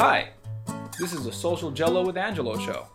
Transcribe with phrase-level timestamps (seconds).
[0.00, 0.30] Hi,
[0.98, 2.86] this is the Social Gelo with Angelo show.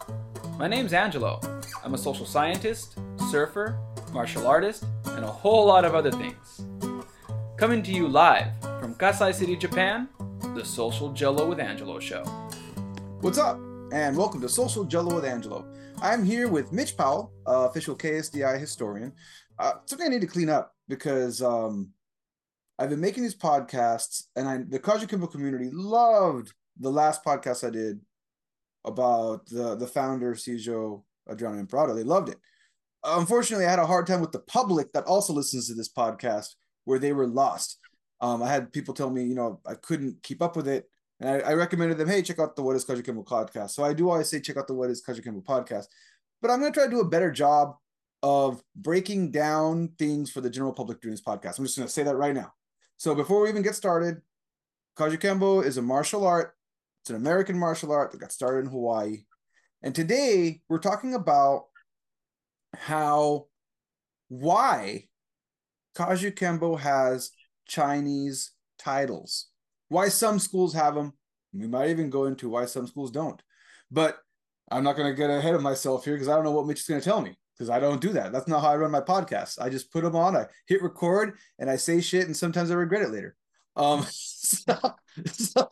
[0.57, 1.39] My name's Angelo.
[1.83, 2.97] I'm a social scientist,
[3.29, 3.77] surfer,
[4.11, 6.65] martial artist, and a whole lot of other things.
[7.57, 8.47] Coming to you live
[8.79, 10.09] from Kasai City, Japan,
[10.55, 12.23] the Social Gelo with Angelo show.
[13.21, 13.59] What's up?
[13.91, 15.71] And welcome to Social Gelo with Angelo.
[16.01, 19.13] I'm here with Mitch Powell, uh, official KSDI historian.
[19.59, 21.91] Uh, something I need to clean up because um,
[22.79, 27.69] I've been making these podcasts, and I, the Kajukenbo community loved the last podcast I
[27.69, 27.99] did
[28.83, 31.95] about the the founder Sijo Adriano Emperado.
[31.95, 32.37] They loved it.
[33.03, 36.55] Unfortunately, I had a hard time with the public that also listens to this podcast,
[36.85, 37.77] where they were lost.
[38.21, 41.29] Um, I had people tell me, you know, I couldn't keep up with it, and
[41.29, 43.71] I, I recommended them, hey, check out the What Is Kajukenbo podcast.
[43.71, 45.85] So I do always say, check out the What Is Kajukenbo podcast.
[46.41, 47.75] But I'm going to try to do a better job
[48.23, 51.59] of breaking down things for the general public during this podcast.
[51.59, 52.53] I'm just going to say that right now.
[52.97, 54.21] So before we even get started,
[54.97, 56.54] Kajukenbo is a martial art.
[57.05, 59.25] It's an American martial art that got started in Hawaii.
[59.83, 61.65] And today we're talking about
[62.75, 63.45] how,
[64.27, 65.03] why
[65.95, 67.29] Kajukenbo has
[67.67, 69.49] Chinese titles,
[69.89, 71.13] why some schools have them.
[71.53, 73.39] We might even go into why some schools don't.
[73.91, 74.17] But
[74.71, 76.79] I'm not going to get ahead of myself here because I don't know what Mitch
[76.79, 78.31] is going to tell me because I don't do that.
[78.31, 79.61] That's not how I run my podcast.
[79.61, 82.73] I just put them on, I hit record, and I say shit, and sometimes I
[82.73, 83.35] regret it later.
[83.75, 84.75] Um, so,
[85.25, 85.67] so,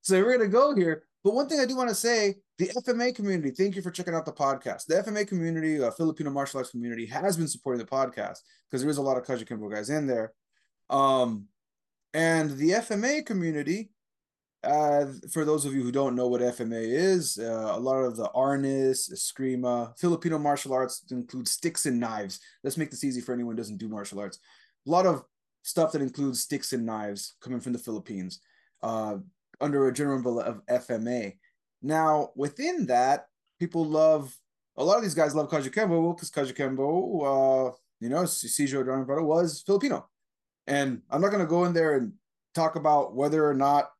[0.00, 1.04] so we're gonna go here.
[1.22, 4.14] But one thing I do want to say, the FMA community, thank you for checking
[4.14, 4.86] out the podcast.
[4.86, 8.38] The FMA community, uh, Filipino martial arts community, has been supporting the podcast
[8.68, 10.32] because there is a lot of Kajukenbo guys in there.
[10.88, 11.46] Um,
[12.14, 13.90] and the FMA community,
[14.64, 18.16] uh, for those of you who don't know what FMA is, uh, a lot of
[18.16, 22.40] the Arnis, Eskrima, Filipino martial arts include sticks and knives.
[22.64, 24.38] Let's make this easy for anyone who doesn't do martial arts.
[24.86, 25.22] A lot of
[25.62, 28.40] stuff that includes sticks and knives coming from the Philippines
[28.82, 29.16] uh,
[29.60, 31.36] under a general umbrella of FMA.
[31.82, 33.26] Now, within that,
[33.58, 34.36] people love
[34.76, 39.62] a lot of these guys love Kajukenbo because Kajukenbo, uh, you know, Sijo Adriano was
[39.66, 40.08] Filipino.
[40.66, 42.12] And I'm not going to go in there and
[42.54, 43.90] talk about whether or not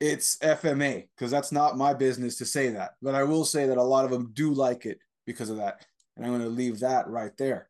[0.00, 2.92] it's FMA because that's not my business to say that.
[3.02, 5.84] But I will say that a lot of them do like it because of that.
[6.16, 7.68] And I'm going to leave that right there.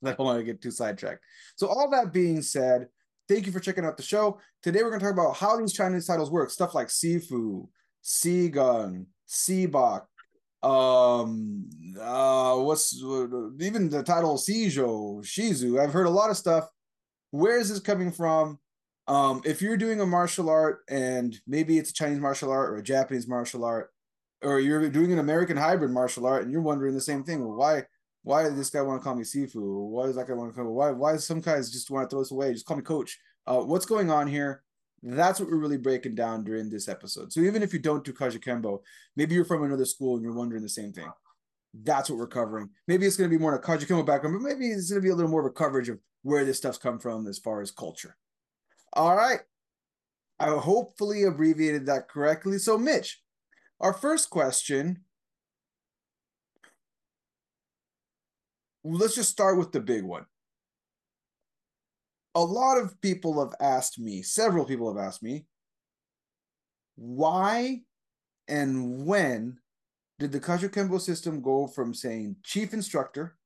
[0.04, 1.24] I don't want to get too sidetracked.
[1.56, 2.88] So, all that being said,
[3.28, 4.40] thank you for checking out the show.
[4.62, 6.50] Today, we're going to talk about how these Chinese titles work.
[6.50, 7.68] Stuff like Sifu,
[8.04, 10.02] Sigong, Sibak,
[10.62, 11.68] um,
[12.00, 15.80] uh, what's even the title Sijo, Shizu.
[15.80, 16.68] I've heard a lot of stuff.
[17.30, 18.58] Where is this coming from?
[19.06, 22.76] Um, if you're doing a martial art and maybe it's a Chinese martial art or
[22.78, 23.90] a Japanese martial art,
[24.42, 27.56] or you're doing an American hybrid martial art and you're wondering the same thing, well,
[27.56, 27.84] why
[28.26, 29.54] why does this guy want to call me Sifu?
[29.54, 30.72] Why does that guy want to call me?
[30.72, 32.52] Why why does some guys just want to throw us away?
[32.52, 33.20] Just call me coach.
[33.46, 34.64] Uh, what's going on here?
[35.00, 37.32] That's what we're really breaking down during this episode.
[37.32, 38.80] So even if you don't do Kajukenbo,
[39.14, 41.08] maybe you're from another school and you're wondering the same thing.
[41.72, 42.70] That's what we're covering.
[42.88, 45.06] Maybe it's going to be more in a Kajukenbo background, but maybe it's going to
[45.06, 47.60] be a little more of a coverage of where this stuff's come from as far
[47.60, 48.16] as culture.
[48.94, 49.38] All right.
[50.40, 52.58] I hopefully abbreviated that correctly.
[52.58, 53.22] So, Mitch,
[53.78, 55.04] our first question.
[58.88, 60.26] Let's just start with the big one.
[62.36, 65.46] A lot of people have asked me, several people have asked me,
[66.94, 67.80] why
[68.46, 69.58] and when
[70.20, 73.36] did the Kajukenbo system go from saying chief instructor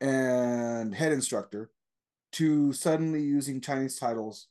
[0.00, 1.70] and head instructor
[2.32, 4.48] to suddenly using Chinese titles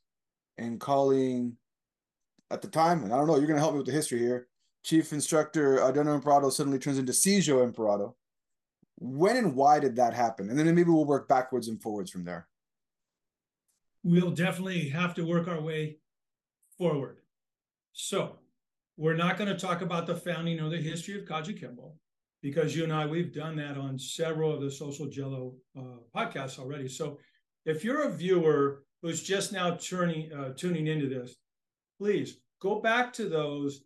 [0.58, 1.58] and calling
[2.52, 4.48] at the time, and I don't know, you're gonna help me with the history here.
[4.84, 8.16] Chief instructor Adriano Emperado suddenly turns into Sijo Imperato.
[9.04, 10.48] When and why did that happen?
[10.48, 12.48] And then maybe we'll work backwards and forwards from there.
[14.04, 15.98] We'll definitely have to work our way
[16.78, 17.18] forward.
[17.94, 18.38] So
[18.98, 21.94] we're not going to talk about the founding or the history of Kajukenbo
[22.44, 26.60] because you and I, we've done that on several of the Social Gelo uh, podcasts
[26.60, 26.88] already.
[26.88, 27.18] So
[27.66, 31.36] if you're a viewer who's just now turning uh, tuning into this,
[31.98, 33.82] please go back to those,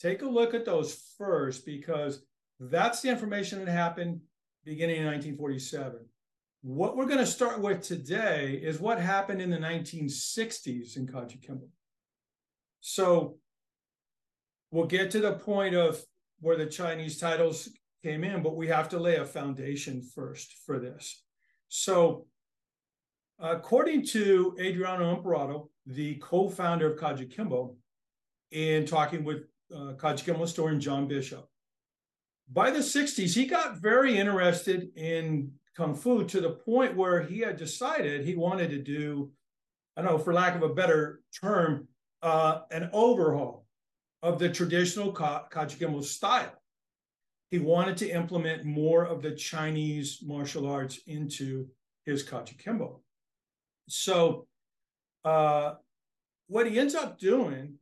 [0.00, 2.22] take a look at those first because
[2.58, 4.20] that's the information that happened
[4.66, 6.00] beginning in 1947.
[6.60, 11.68] What we're going to start with today is what happened in the 1960s in Kajukenbo.
[12.80, 13.38] So
[14.70, 16.04] we'll get to the point of
[16.40, 17.70] where the Chinese titles
[18.04, 21.22] came in, but we have to lay a foundation first for this.
[21.68, 22.26] So
[23.38, 27.74] According to Adriano Emperado, the co-founder of Kajukenbo,
[28.50, 31.46] in talking with uh, Kajukenbo historian John Bishop,
[32.52, 37.40] by the 60s, he got very interested in Kung Fu to the point where he
[37.40, 39.30] had decided he wanted to do,
[39.96, 41.88] I don't know, for lack of a better term,
[42.22, 43.66] uh, an overhaul
[44.22, 46.52] of the traditional Kajukenbo style.
[47.50, 51.68] He wanted to implement more of the Chinese martial arts into
[52.04, 53.00] his Kajukenbo.
[53.88, 54.46] So,
[55.24, 55.74] uh,
[56.48, 57.74] what he ends up doing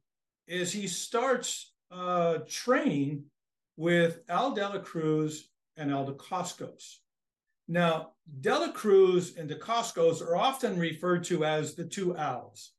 [0.46, 3.24] is he starts uh, training
[3.76, 6.98] with Al Dela Cruz and Al Dacascos.
[7.66, 12.72] Now, Dela Cruz and Dacascos are often referred to as the two Als.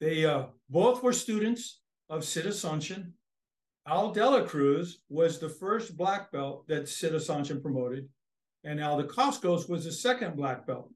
[0.00, 3.12] They uh, both were students of Sid Asuncion.
[3.86, 8.08] Al Dela Cruz was the first black belt that Sid Asuncion promoted,
[8.64, 10.90] and Al Dacascos was the second black belt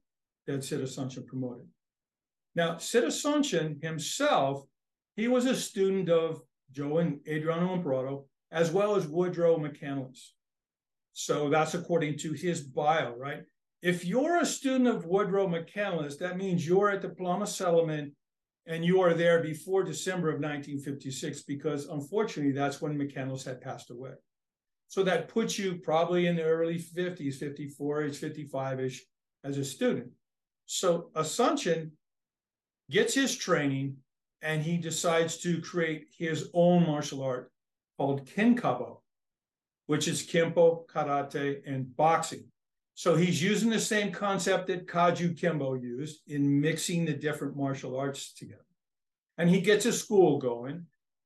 [0.47, 1.67] that Sid Asuncion promoted.
[2.55, 4.65] Now, Sid Asuncion himself,
[5.15, 6.41] he was a student of
[6.71, 10.29] Joe and Adriano Emperado, as well as Woodrow McCandless.
[11.11, 13.43] So that's according to his bio, right?
[13.81, 18.13] If you're a student of Woodrow McCandless, that means you're at the Palama settlement
[18.65, 23.91] and you are there before December of 1956, because unfortunately, that's when McCandless had passed
[23.91, 24.13] away.
[24.87, 29.03] So that puts you probably in the early 50s, 54 ish, 55 ish
[29.43, 30.07] as a student.
[30.65, 31.91] So Asuncion
[32.89, 33.97] gets his training
[34.41, 37.51] and he decides to create his own martial art
[37.97, 38.99] called Kinkabo,
[39.87, 42.45] which is Kempo, Karate, and boxing.
[42.93, 47.97] So he's using the same concept that Kaju Kajukenbo used in mixing the different martial
[47.97, 48.61] arts together.
[49.37, 50.85] And he gets his school going.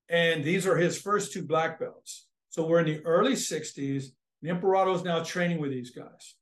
[0.10, 2.28] And these are his first two black belts.
[2.50, 4.06] So we're in the early 60s.
[4.42, 6.36] And Emperado is now training with these guys.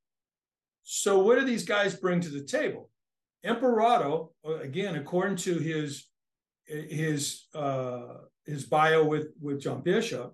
[0.83, 2.89] So what do these guys bring to the table?
[3.45, 4.29] Emperado,
[4.61, 6.07] again, according to his
[6.65, 8.15] his uh,
[8.47, 10.33] his bio with with John Bishop,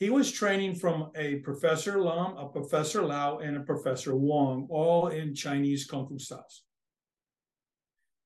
[0.00, 5.08] he was training from a Professor Lam, a Professor Lau, and a Professor Wong, all
[5.08, 6.64] in Chinese Kung Fu styles.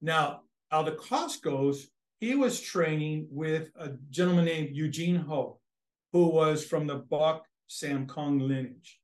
[0.00, 1.88] Now, Al Dacascos,
[2.18, 5.60] he was training with a gentleman named Eugene Ho,
[6.12, 9.00] who was from the Bok Sam Kong lineage.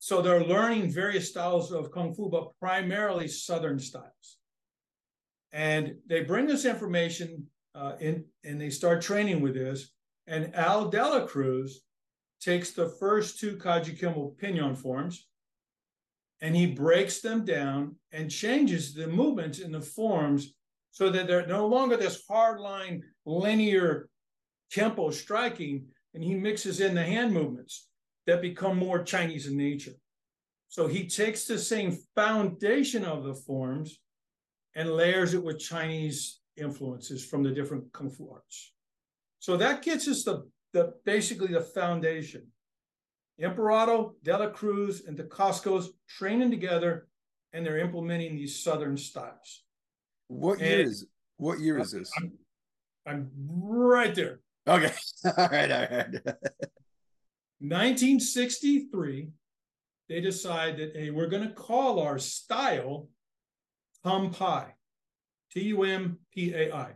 [0.00, 4.38] So they're learning various styles of Kung Fu, but primarily Southern styles.
[5.52, 7.46] And they bring this information
[7.78, 9.90] uh, in and they start training with this.
[10.26, 11.82] And Al de la Cruz
[12.40, 15.26] takes the first two Kajukenbo Pinan forms
[16.40, 20.54] and he breaks them down and changes the movements in the forms
[20.90, 24.08] so that they're no longer this hardline linear
[24.70, 27.88] tempo striking, and he mixes in the hand movements
[28.26, 29.92] that become more Chinese in nature.
[30.68, 34.00] So he takes the same foundation of the forms
[34.74, 38.72] and layers it with Chinese influences from the different kung fu arts.
[39.38, 42.46] So that gets us the, the basically the foundation.
[43.40, 47.06] Emperado, De La Cruz, and Dacascos training together,
[47.52, 49.62] and they're implementing these Southern styles.
[50.26, 51.06] What year and is
[51.36, 52.10] what year is this?
[52.18, 52.32] I'm,
[53.06, 54.40] I'm right there.
[54.66, 54.92] Okay.
[55.24, 56.12] all right, all right.
[57.60, 59.30] 1963,
[60.08, 63.08] they decide that hey, we're going to call our style
[64.04, 64.64] Tum Pai,
[65.52, 66.92] T U M P A I.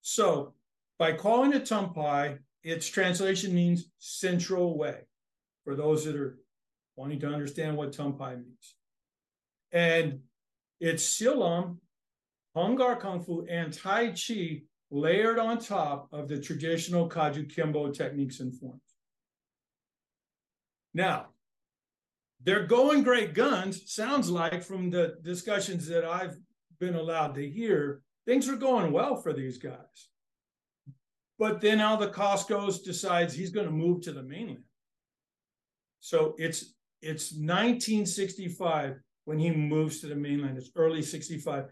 [0.00, 0.54] So
[0.98, 5.06] by calling it Tum Pai, its translation means central way
[5.64, 6.38] for those that are
[6.96, 8.74] wanting to understand what Tum Pai means.
[9.70, 10.20] And
[10.80, 11.78] it's Silam,
[12.56, 18.40] Hung Gar Kung Fu, and Tai Chi layered on top of the traditional Kajukenbo techniques
[18.40, 18.80] and forms.
[20.94, 21.26] Now,
[22.42, 26.38] they're going great guns, sounds like from the discussions that I've
[26.78, 30.08] been allowed to hear, things are going well for these guys.
[31.38, 34.64] But then Al Dacascos decides he's going to move to the mainland.
[36.00, 40.58] So it's it's 1965 when he moves to the mainland.
[40.58, 41.66] It's early 65.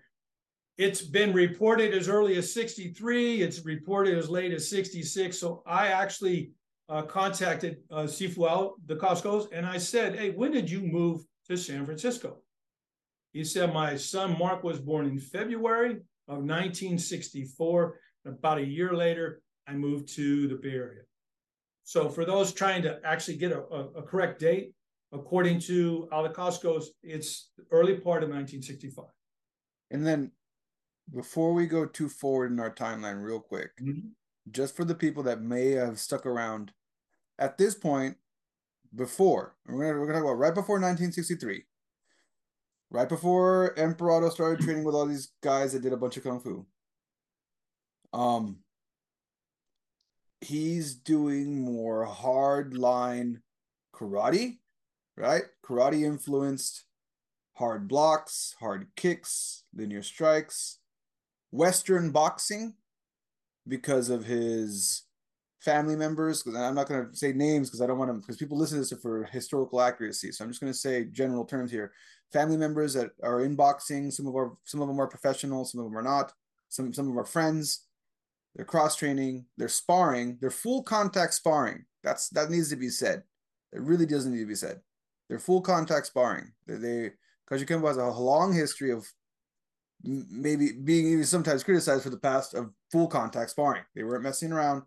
[0.78, 3.42] It's been reported as early as 63.
[3.42, 5.38] It's reported as late as 66.
[5.38, 6.52] So I actually
[6.88, 11.56] uh, contacted uh, Sifu Al Dacascos and I said, hey, when did you move to
[11.56, 12.42] San Francisco?
[13.36, 18.00] He said, my son Mark was born in February of 1964.
[18.24, 21.02] About a year later, I moved to the Bay Area.
[21.84, 24.72] So for those trying to actually get a, a, a correct date,
[25.12, 29.04] according to Al Dacascos, it's early part of 1965.
[29.90, 30.32] And then
[31.14, 34.08] before we go too forward in our timeline, real quick, mm-hmm.
[34.50, 36.72] just for the people that may have stuck around
[37.38, 38.16] at this point,
[38.94, 41.64] before we're gonna talk about right before 1963,
[42.90, 46.40] right before Emperado started training with all these guys that did a bunch of kung
[46.40, 46.66] fu.
[48.12, 48.58] Um,
[50.40, 53.42] he's doing more hard line
[53.94, 54.58] karate,
[55.16, 55.42] right?
[55.64, 56.84] Karate influenced
[57.54, 60.78] hard blocks, hard kicks, linear strikes,
[61.50, 62.74] Western boxing,
[63.66, 65.02] because of his
[65.60, 66.42] family members.
[66.42, 68.76] Because I'm not going to say names because I don't want to, because people listen
[68.76, 70.32] to this for historical accuracy.
[70.32, 71.92] So I'm just going to say general terms here.
[72.32, 74.10] Family members that are in boxing.
[74.10, 75.64] Some of our, some of them are professional.
[75.64, 76.32] Some of them are not.
[76.68, 77.86] Some, some of our friends.
[78.54, 79.46] They're cross training.
[79.56, 80.38] They're sparring.
[80.40, 81.84] They're full contact sparring.
[82.02, 83.22] That's that needs to be said.
[83.72, 84.80] It really doesn't need to be said.
[85.28, 86.52] They're full contact sparring.
[86.66, 87.10] They, they
[87.50, 89.06] Kajukenbo has a long history of
[90.02, 93.82] maybe being even sometimes criticized for the past of full contact sparring.
[93.94, 94.82] They weren't messing around.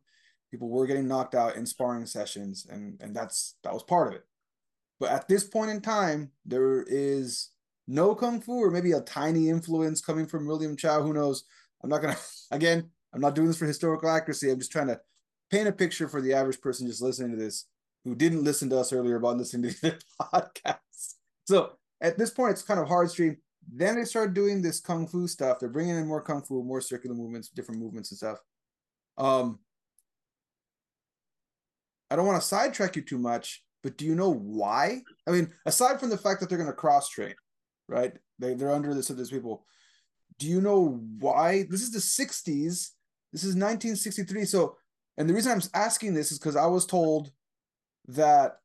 [0.52, 4.14] People were getting knocked out in sparring sessions, and and that's that was part of
[4.16, 4.24] it.
[5.00, 7.50] But at this point in time, there is
[7.88, 11.02] no kung fu, or maybe a tiny influence coming from William Chow.
[11.02, 11.46] Who knows?
[11.84, 12.18] I'm not gonna
[12.52, 12.90] again.
[13.14, 14.52] I'm not doing this for historical accuracy.
[14.52, 15.00] I'm just trying to
[15.50, 17.66] paint a picture for the average person just listening to this
[18.04, 21.16] who didn't listen to us earlier about listening to the podcast.
[21.46, 23.38] So at this point, it's kind of hard stream.
[23.72, 25.60] Then they started doing this kung fu stuff.
[25.60, 28.40] They're bringing in more kung fu, more circular movements, different movements and stuff.
[29.18, 29.60] Um,
[32.10, 35.02] I don't want to sidetrack you too much, but do you know why?
[35.28, 37.36] I mean, aside from the fact that they're going to cross train,
[37.88, 38.14] right?
[38.40, 39.66] They they're under this of these people.
[40.38, 41.66] Do you know why?
[41.70, 42.92] This is the '60s.
[43.32, 44.46] This is 1963.
[44.46, 44.76] So,
[45.18, 47.32] and the reason I'm asking this is because I was told
[48.08, 48.58] that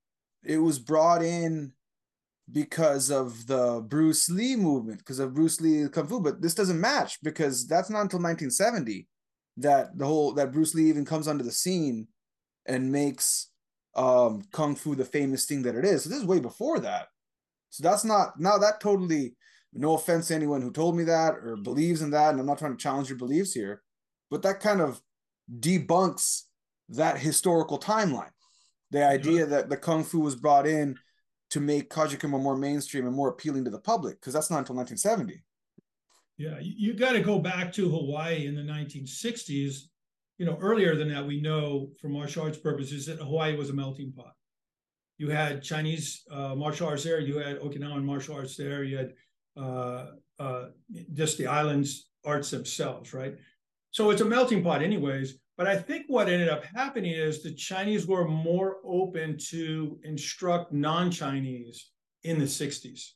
[0.42, 1.72] it was brought in
[2.50, 6.80] because of the Bruce Lee movement, because of Bruce Lee Kung Fu, but this doesn't
[6.80, 9.08] match because that's not until 1970
[9.56, 12.08] that the whole that Bruce Lee even comes onto the scene
[12.66, 13.48] and makes
[13.96, 16.04] um Kung Fu the famous thing that it is.
[16.04, 17.08] So this is way before that.
[17.70, 19.36] So that's not now that totally
[19.72, 22.58] no offense to anyone who told me that or believes in that, and I'm not
[22.58, 23.82] trying to challenge your beliefs here,
[24.30, 25.00] but that kind of
[25.60, 26.42] debunks
[26.90, 28.30] that historical timeline.
[28.90, 30.96] The idea that the Kung Fu was brought in
[31.50, 34.76] to make Kajukenbo more mainstream and more appealing to the public because that's not until
[34.76, 35.42] 1970.
[36.36, 39.82] Yeah, you, you got to go back to Hawaii in the 1960s.
[40.38, 43.74] You know, earlier than that, we know for martial arts purposes that Hawaii was a
[43.74, 44.32] melting pot.
[45.16, 49.12] You had Chinese uh, martial arts there, you had Okinawan martial arts there, you had
[49.56, 50.06] uh,
[50.40, 50.64] uh,
[51.12, 53.36] just the islands arts themselves, right?
[53.92, 55.38] So it's a melting pot, anyways.
[55.56, 60.72] But I think what ended up happening is the Chinese were more open to instruct
[60.72, 61.90] non Chinese
[62.24, 63.10] in the 60s.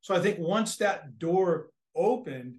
[0.00, 2.56] So I think once that door opened,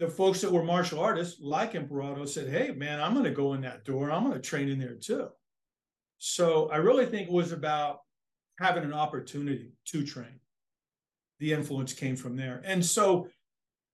[0.00, 3.52] the folks that were martial artists, like Emperado, said, Hey, man, I'm going to go
[3.52, 4.10] in that door.
[4.10, 5.28] I'm going to train in there too.
[6.18, 8.00] So I really think it was about
[8.58, 10.40] having an opportunity to train.
[11.38, 12.62] The influence came from there.
[12.64, 13.28] And so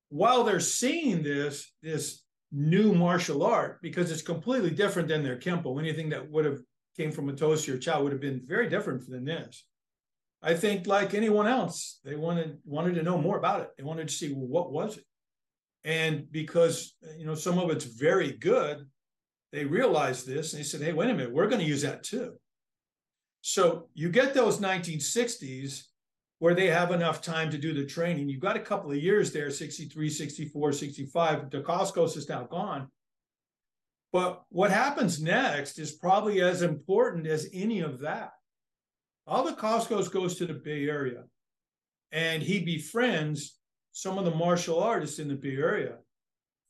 [0.08, 2.22] while they're seeing this, this
[2.52, 5.78] new martial art because it's completely different than their kempo.
[5.80, 6.60] Anything that would have
[6.96, 9.64] came from Mitose or Chow would have been very different than this.
[10.42, 13.70] I think, like anyone else, they wanted wanted to know more about it.
[13.76, 15.04] They wanted to see well, what was it,
[15.86, 18.84] and because you know some of it's very good,
[19.52, 22.02] they realized this and they said, "Hey, wait a minute, we're going to use that
[22.02, 22.34] too."
[23.40, 25.84] So you get those 1960s
[26.40, 28.28] where they have enough time to do the training.
[28.28, 31.50] You've got a couple of years there 63, 64, 65.
[31.50, 32.88] Dacascos is now gone.
[34.12, 38.32] But what happens next is probably as important as any of that.
[39.28, 41.24] Dacascos goes to the Bay Area
[42.12, 43.55] and he befriends
[43.96, 45.94] some of the martial artists in the Bay Area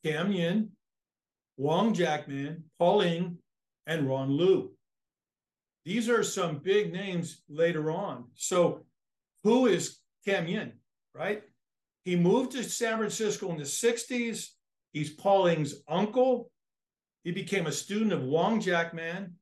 [0.05, 0.71] Kam Yuen,
[1.57, 3.37] Wong Jackman, Paul Eng,
[3.85, 4.71] and Ron Liu.
[5.83, 8.29] These are some big names later on.
[8.35, 8.85] So
[9.43, 10.71] who is Kam Yuen,
[11.13, 11.43] right?
[12.05, 14.47] He moved to San Francisco in the 60s.
[14.93, 16.49] He's Paul Eng's uncle.
[17.25, 19.33] He became a student of Wong Jackman.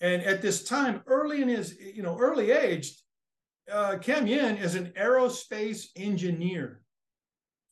[0.00, 2.94] And at this time, early in his, you know, early age,
[3.70, 6.81] uh, Kam Yuen is an aerospace engineer.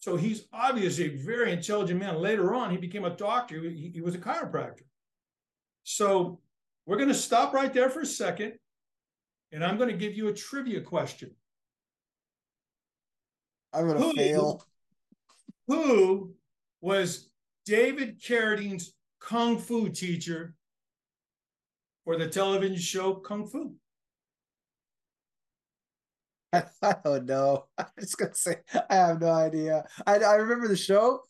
[0.01, 2.17] So he's obviously a very intelligent man.
[2.17, 3.61] Later on, he became a doctor.
[3.61, 4.85] He, he was a chiropractor.
[5.85, 6.41] So
[6.87, 8.55] we're going to stop right there for a second.
[9.53, 11.33] And I'm going to give you a trivia question.
[13.73, 14.65] I'm gonna who, fail.
[15.69, 16.35] Who
[16.81, 17.31] was
[17.67, 20.55] David Carradine's kung fu teacher
[22.05, 23.75] for the television show Kung Fu?
[26.53, 27.67] I, I don't know.
[27.79, 28.57] I'm just gonna say
[28.89, 29.85] I have no idea.
[30.07, 31.21] I, I remember the show,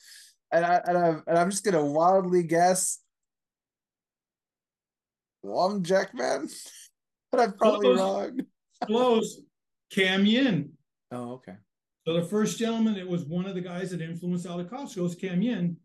[0.50, 3.00] and I and I'm and I'm just gonna wildly guess
[5.42, 6.48] Wong Jackman,
[7.32, 7.98] but I'm probably Close.
[7.98, 8.40] wrong.
[8.86, 9.40] Close.
[9.92, 10.72] Kam Yuen.
[11.12, 11.54] Oh, okay.
[12.06, 15.14] So the first gentleman, it was one of the guys that influenced Al Dacascos, was
[15.14, 15.76] Kam Yuen.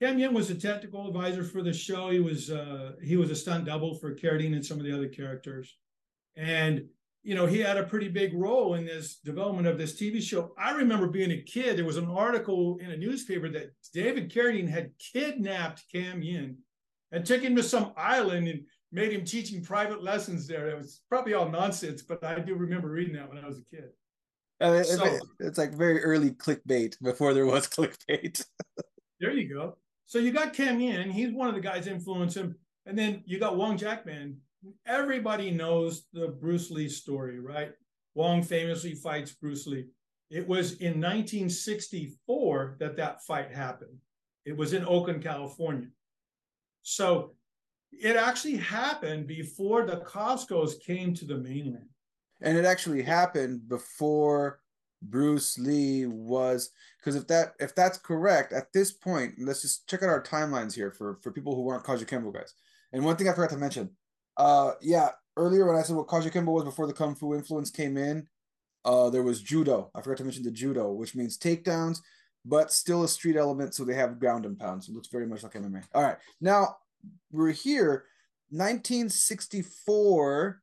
[0.00, 2.10] Kam Yuen was a technical advisor for the show.
[2.10, 5.08] He was uh, he was a stunt double for Carradine and some of the other
[5.08, 5.76] characters,
[6.36, 6.86] and
[7.24, 10.52] you know he had a pretty big role in this development of this TV show.
[10.58, 11.76] I remember being a kid.
[11.76, 16.58] There was an article in a newspaper that David Carradine had kidnapped Kam Yuen
[17.10, 20.68] and took him to some island and made him teaching private lessons there.
[20.68, 23.76] It was probably all nonsense, but I do remember reading that when I was a
[23.76, 23.88] kid.
[24.60, 28.44] Uh, so, it's like very early clickbait before there was clickbait.
[29.18, 29.78] there you go.
[30.06, 32.54] So you got Kam Yuen, he's one of the guys influencing him.
[32.86, 34.40] And then you got Wong Jackman.
[34.86, 37.72] Everybody knows the Bruce Lee story, right?
[38.14, 39.86] Wong famously fights Bruce Lee.
[40.30, 43.98] It was in 1964 that that fight happened.
[44.44, 45.88] It was in Oakland, California.
[46.82, 47.34] So
[47.92, 51.88] it actually happened before Dacascos came to the mainland.
[52.40, 54.60] And it actually happened before
[55.02, 60.02] Bruce Lee was because if that if that's correct at this point, let's just check
[60.02, 62.54] out our timelines here for for people who aren't Kajukenbo guys.
[62.92, 63.90] And one thing I forgot to mention,
[64.36, 67.96] uh, yeah, earlier when I said what Kajukenbo was before the Kung Fu influence came
[67.96, 68.26] in,
[68.84, 69.90] uh, there was judo.
[69.94, 72.00] I forgot to mention the judo, which means takedowns,
[72.44, 73.74] but still a street element.
[73.74, 74.84] So they have ground and pound.
[74.84, 75.84] So it looks very much like MMA.
[75.94, 76.76] All right, now
[77.30, 78.04] we're here,
[78.50, 80.60] 1964,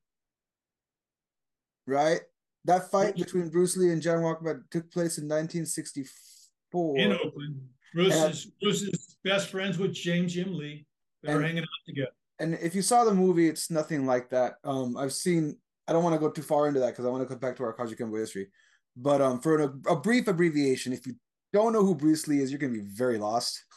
[1.87, 2.21] right?
[2.65, 7.59] That fight between Bruce Lee and Wong Jackman took place in 1964 in Oakland.
[7.93, 10.85] Bruce is Bruce is best friends with James Jim Lee.
[11.23, 12.11] They were hanging out together
[12.41, 14.55] and if you saw the movie, it's nothing like that.
[14.63, 15.57] Um, I've seen.
[15.87, 17.55] I don't want to go too far into that because I want to come back
[17.57, 18.47] to our Kajukenbo history.
[18.95, 21.15] But um, for a, a brief abbreviation, if you
[21.53, 23.63] don't know who Bruce Lee is, you're gonna be very lost.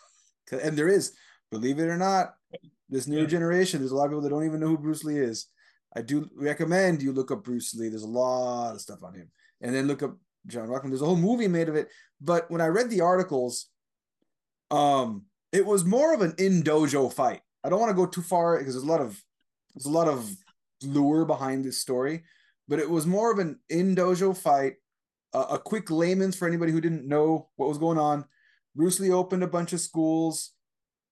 [0.52, 1.12] And there is,
[1.50, 2.34] believe it or not,
[2.90, 3.26] this new yeah.
[3.26, 3.80] generation.
[3.80, 5.46] There's a lot of people that don't even know who Bruce Lee is.
[5.96, 7.88] I do recommend you look up Bruce Lee.
[7.88, 9.30] There's a lot of stuff on him,
[9.62, 10.10] and then look up
[10.52, 10.90] Wong Jackman.
[10.90, 11.88] There's a whole movie made of it.
[12.20, 13.68] But when I read the articles,
[14.70, 17.40] um, it was more of an in dojo fight.
[17.64, 19.20] I don't want to go too far because there's a lot of
[19.74, 20.30] there's a lot of
[20.82, 22.24] lure behind this story,
[22.68, 24.74] but it was more of an in dojo fight,
[25.32, 28.24] uh, a quick layman's for anybody who didn't know what was going on.
[28.76, 30.52] Bruce Lee opened a bunch of schools,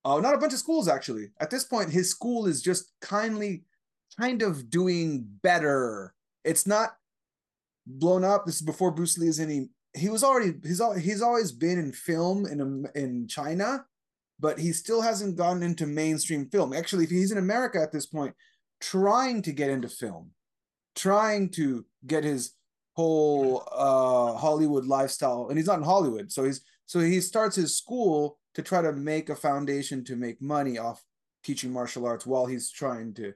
[0.05, 1.31] uh, not a bunch of schools actually.
[1.41, 3.65] At this point, his school is just kindly,
[4.19, 6.15] kind of doing better.
[6.45, 6.97] It's not
[7.87, 8.47] blown up.
[8.47, 9.71] This is before Bruce Lee is any.
[9.95, 13.85] He was already he's he's always been in film in in China,
[14.43, 16.73] but he still hasn't gotten into mainstream film.
[16.75, 18.35] Actually, if he's in America at this point,
[18.81, 20.33] trying to get into film,
[20.97, 22.53] trying to get his
[22.95, 27.79] whole uh, Hollywood lifestyle, and he's not in Hollywood, so he's so he starts his
[27.79, 31.03] school to try to make a foundation to make money off
[31.45, 33.33] teaching martial arts while he's trying to.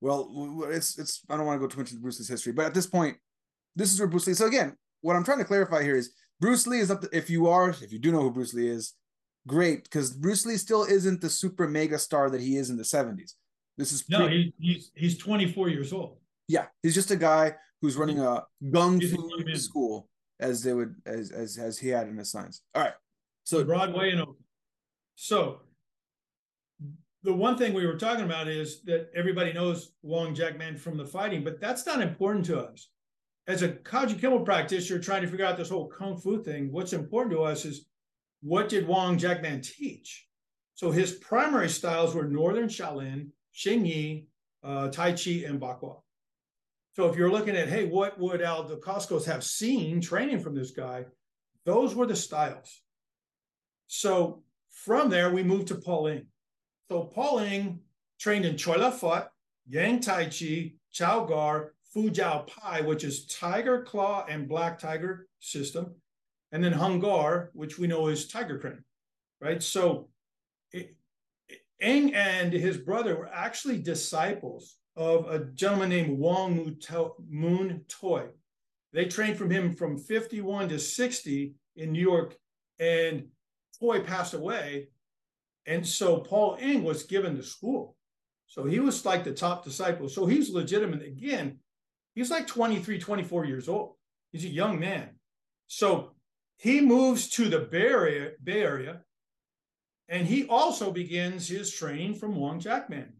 [0.00, 2.74] Well, it's it's I don't want to go too much into Bruce's history, but at
[2.74, 3.16] this point,
[3.76, 4.34] this is where Bruce Lee.
[4.34, 7.02] So again, what I'm trying to clarify here is Bruce Lee is up.
[7.02, 8.94] To, if you are, if you do know who Bruce Lee is,
[9.48, 12.84] great because Bruce Lee still isn't the super mega star that he is in the
[12.84, 13.32] 70s.
[13.76, 16.18] This is no, he, he's he's 24 years old.
[16.46, 20.08] Yeah, he's just a guy who's running a gung fu school,
[20.40, 22.62] as they would as as as he had in his signs.
[22.74, 22.94] All right,
[23.44, 24.38] so Broadway and Oakland.
[25.14, 25.60] So
[27.22, 31.04] the one thing we were talking about is that everybody knows Wong Jackman from the
[31.04, 32.88] fighting, but that's not important to us.
[33.46, 37.34] As a Kajukenbo practitioner trying to figure out this whole kung fu thing, what's important
[37.34, 37.86] to us is
[38.42, 40.26] what did Wong Jackman teach?
[40.74, 44.26] So his primary styles were Northern Shaolin, Xing Yi,
[44.62, 46.00] uh, Tai Chi, and Bagua.
[46.94, 50.70] So if you're looking at, hey, what would Al Dacascos have seen training from this
[50.70, 51.06] guy?
[51.64, 52.80] Those were the styles.
[53.88, 56.26] So from there, we moved to Paul Eng.
[56.90, 57.80] So Paul Eng
[58.18, 59.28] trained in Choy Li Fut,
[59.68, 65.26] Yang Tai Chi, Chow Gar, Fu Jiao Pai, which is Tiger Claw and Black Tiger
[65.40, 65.94] system,
[66.52, 68.84] and then Hung Gar, which we know is tiger crane,
[69.40, 69.62] right?
[69.62, 70.08] So
[71.80, 76.76] Eng and his brother were actually disciples of a gentleman named Wong
[77.28, 78.26] Moon Toy.
[78.92, 82.36] They trained from him from 51 to 60 in New York,
[82.80, 83.28] and
[83.78, 84.88] Toy passed away.
[85.66, 87.94] And so Paul Eng was given the school.
[88.46, 90.08] So he was like the top disciple.
[90.08, 91.02] So he's legitimate.
[91.02, 91.58] Again,
[92.14, 93.94] he's like 23, 24 years old.
[94.32, 95.10] He's a young man.
[95.66, 96.14] So
[96.58, 99.00] he moves to the Bay Area, Bay Area
[100.08, 103.12] and he also begins his training from Wong Jackman.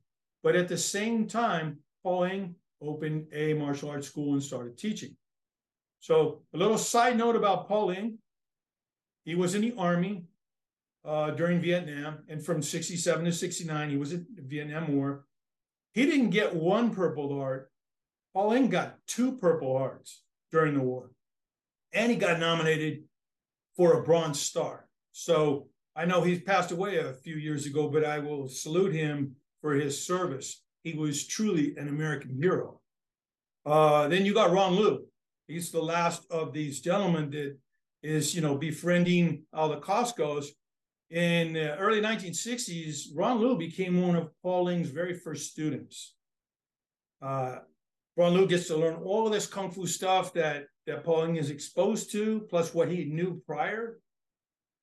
[0.42, 5.16] But at the same time, Paul Eng opened a martial arts school and started teaching.
[6.01, 8.18] So, a little side note about Paul Eng
[9.24, 10.24] he was in the Army
[11.05, 15.27] uh, during Vietnam, and from 67 to 69, he was in the Vietnam War.
[15.92, 17.70] He didn't get one Purple Heart.
[18.33, 21.11] Paul Eng got two Purple Hearts during the war.
[21.92, 23.05] And he got nominated
[23.79, 24.88] for a Bronze Star.
[25.12, 29.37] So I know he's passed away a few years ago, but I will salute him
[29.62, 30.64] for his service.
[30.83, 32.81] He was truly an American hero.
[33.64, 35.07] Uh, then you got Ron Liu.
[35.47, 37.57] He's the last of these gentlemen that
[38.03, 40.47] is, you know, befriending Al Dacascos.
[41.11, 46.14] in the early 1960s, Ron Liu became one of Paul Eng's very first students.
[47.23, 47.59] Uh,
[48.19, 51.37] Ron Liu gets to learn all of this kung fu stuff that that Paul Eng
[51.37, 54.01] is exposed to, plus what he knew prior.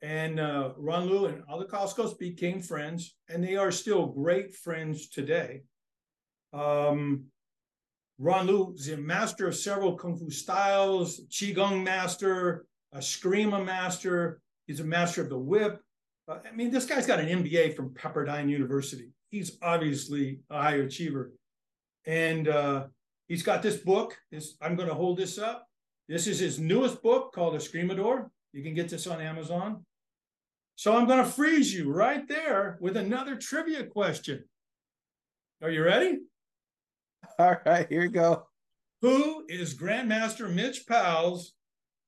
[0.02, 5.10] And uh, Ron Liu and Al Dacascos became friends, and they are still great friends
[5.10, 5.64] today.
[6.54, 7.26] Um,
[8.20, 14.40] Ron Liu is a master of several kung fu styles, qigong master, a Eskrima master.
[14.66, 15.82] He's a master of the whip.
[16.30, 19.10] Uh, I mean, this guy's got an MBA from Pepperdine University.
[19.30, 21.34] He's obviously a high achiever,
[22.06, 22.86] and uh,
[23.28, 24.18] he's got this book.
[24.32, 25.68] This, I'm going to hold this up.
[26.08, 28.30] This is his newest book called Eskrimador.
[28.54, 29.84] You can get this on Amazon.
[30.76, 34.44] So I'm going to freeze you right there with another trivia question.
[35.62, 36.20] Are you ready?
[37.40, 38.46] All right, here we go.
[39.02, 41.54] Who is Grandmaster Mitch Powell's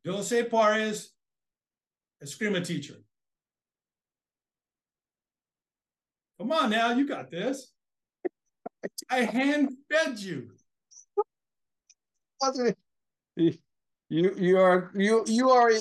[0.03, 1.11] Dulce Pares
[2.23, 2.95] Eskrima teacher?
[6.39, 7.71] Come on now, you got this.
[9.09, 10.51] I hand fed you.
[14.09, 15.69] You you are you you are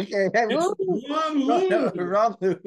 [0.00, 0.28] okay.
[0.34, 0.46] Hey,
[1.08, 2.36] Ron Ron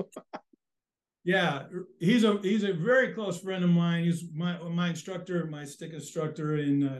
[1.24, 1.64] yeah,
[2.00, 4.06] he's a he's a very close friend of mine.
[4.06, 7.00] He's my my instructor, my stick instructor, and uh,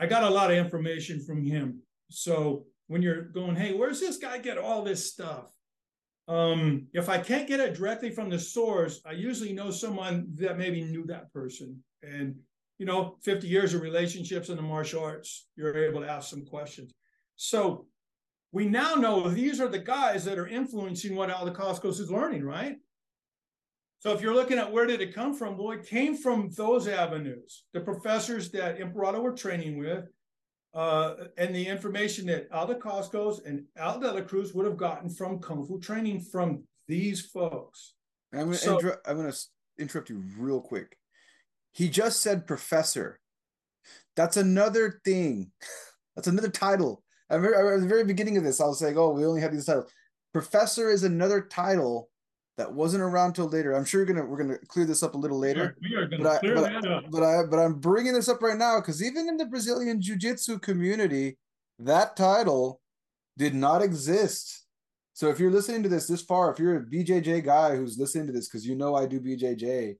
[0.00, 1.80] I got a lot of information from him.
[2.10, 5.50] So when you're going, hey, where's this guy get all this stuff?
[6.28, 10.58] Um, if I can't get it directly from the source, I usually know someone that
[10.58, 11.82] maybe knew that person.
[12.02, 12.36] And
[12.78, 16.44] you know, 50 years of relationships in the martial arts, you're able to ask some
[16.44, 16.92] questions.
[17.36, 17.86] So
[18.52, 22.44] we now know these are the guys that are influencing what Al Dacascos is learning,
[22.44, 22.76] right?
[24.00, 26.88] So if you're looking at where did it come from, well, it came from those
[26.88, 30.08] avenues, the professors that Emperado were training with,
[30.74, 35.08] uh, and the information that Al Dacascos and Al de la Cruz would have gotten
[35.08, 37.94] from Kung Fu training from these folks.
[38.32, 39.32] I'm going so, to
[39.78, 40.96] interrupt you real quick.
[41.72, 43.18] He just said professor.
[44.16, 45.50] That's another thing.
[46.16, 47.02] That's another title.
[47.30, 49.90] At the very beginning of this, I was saying, oh, we only have these titles.
[50.34, 52.10] Professor is another title
[52.58, 53.72] that wasn't around till later.
[53.72, 55.76] I'm sure gonna we're gonna clear this up a little later.
[55.80, 57.04] We are, we are gonna but clear I, but, that up.
[57.10, 60.58] But I but I'm bringing this up right now because even in the Brazilian Jiu-Jitsu
[60.58, 61.38] community,
[61.78, 62.80] that title
[63.38, 64.66] did not exist.
[65.14, 68.26] So if you're listening to this this far, if you're a BJJ guy who's listening
[68.26, 69.96] to this because you know I do BJJ,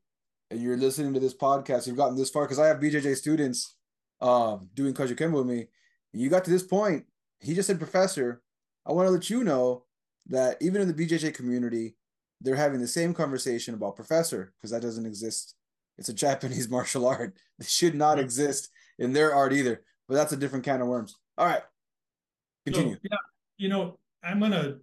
[0.54, 3.76] you're listening to this podcast, you've gotten this far because I have BJJ students
[4.20, 5.66] um, doing Kajukenbo with me.
[6.12, 7.04] You got to this point.
[7.40, 8.42] He just said, Professor,
[8.86, 9.84] I want to let you know
[10.28, 11.96] that even in the BJJ community,
[12.40, 15.54] they're having the same conversation about Professor because that doesn't exist.
[15.98, 17.34] It's a Japanese martial art.
[17.58, 19.82] It should not exist in their art either.
[20.08, 21.16] But that's a different can of worms.
[21.38, 21.62] All right,
[22.66, 22.94] continue.
[22.94, 23.16] So, yeah,
[23.56, 24.76] you know, I'm gonna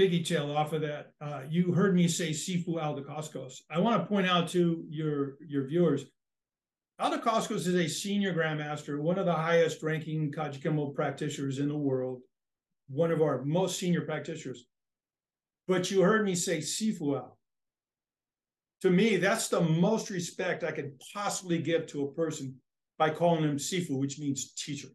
[0.00, 1.12] piggy tail off of that.
[1.20, 3.60] Uh, you heard me say Sifu Al Dacascos.
[3.70, 6.06] I want to point out to your your viewers,
[6.98, 11.76] Al Dacascos is a senior grandmaster, one of the highest ranking Kajukenbo practitioners in the
[11.76, 12.22] world,
[12.88, 14.64] one of our most senior practitioners.
[15.68, 17.38] But you heard me say Sifu Al.
[18.80, 22.54] To me, that's the most respect I could possibly give to a person
[22.96, 24.88] by calling him Sifu, which means teacher.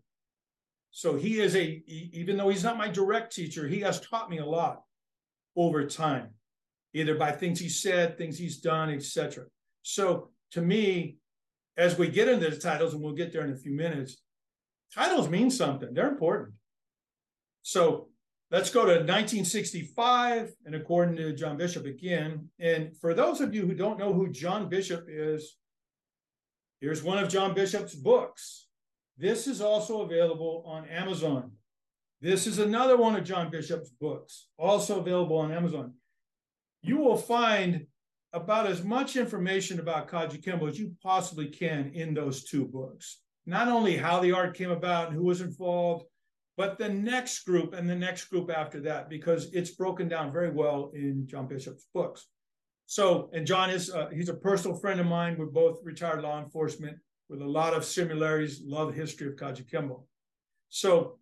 [0.90, 4.40] So he is a, even though he's not my direct teacher, he has taught me
[4.40, 4.82] a lot
[5.56, 6.30] over time,
[6.94, 9.46] either by things he said, things he's done, etc.
[9.82, 11.18] So to me,
[11.78, 14.18] as we get into the titles, and we'll get there in a few minutes,
[14.94, 15.94] titles mean something.
[15.94, 16.54] They're important.
[17.64, 18.10] So
[18.52, 22.50] let's go to 1965, and according to John Bishop again.
[22.60, 25.58] And for those of you who don't know who John Bishop is,
[26.80, 28.68] here's one of John Bishop's books.
[29.18, 31.52] This is also available on Amazon.
[32.22, 35.94] This is another one of John Bishop's books, also available on Amazon.
[36.82, 37.88] You will find
[38.34, 43.22] about as much information about Kajukenbo as you possibly can in those two books.
[43.46, 46.06] Not only how the art came about and who was involved,
[46.58, 50.52] but the next group and the next group after that, because it's broken down very
[50.52, 52.28] well in John Bishop's books.
[52.88, 55.36] So, and John is, uh, he's a personal friend of mine.
[55.38, 56.98] We're both retired law enforcement
[57.30, 60.04] with a lot of similarities, love history of Kajukenbo.
[60.70, 61.20] So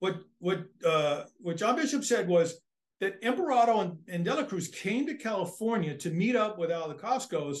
[0.00, 2.60] what what uh, what John Bishop said was
[3.00, 6.92] that Emperado and, and De La Cruz came to California to meet up with Al
[6.92, 7.58] Dacascos,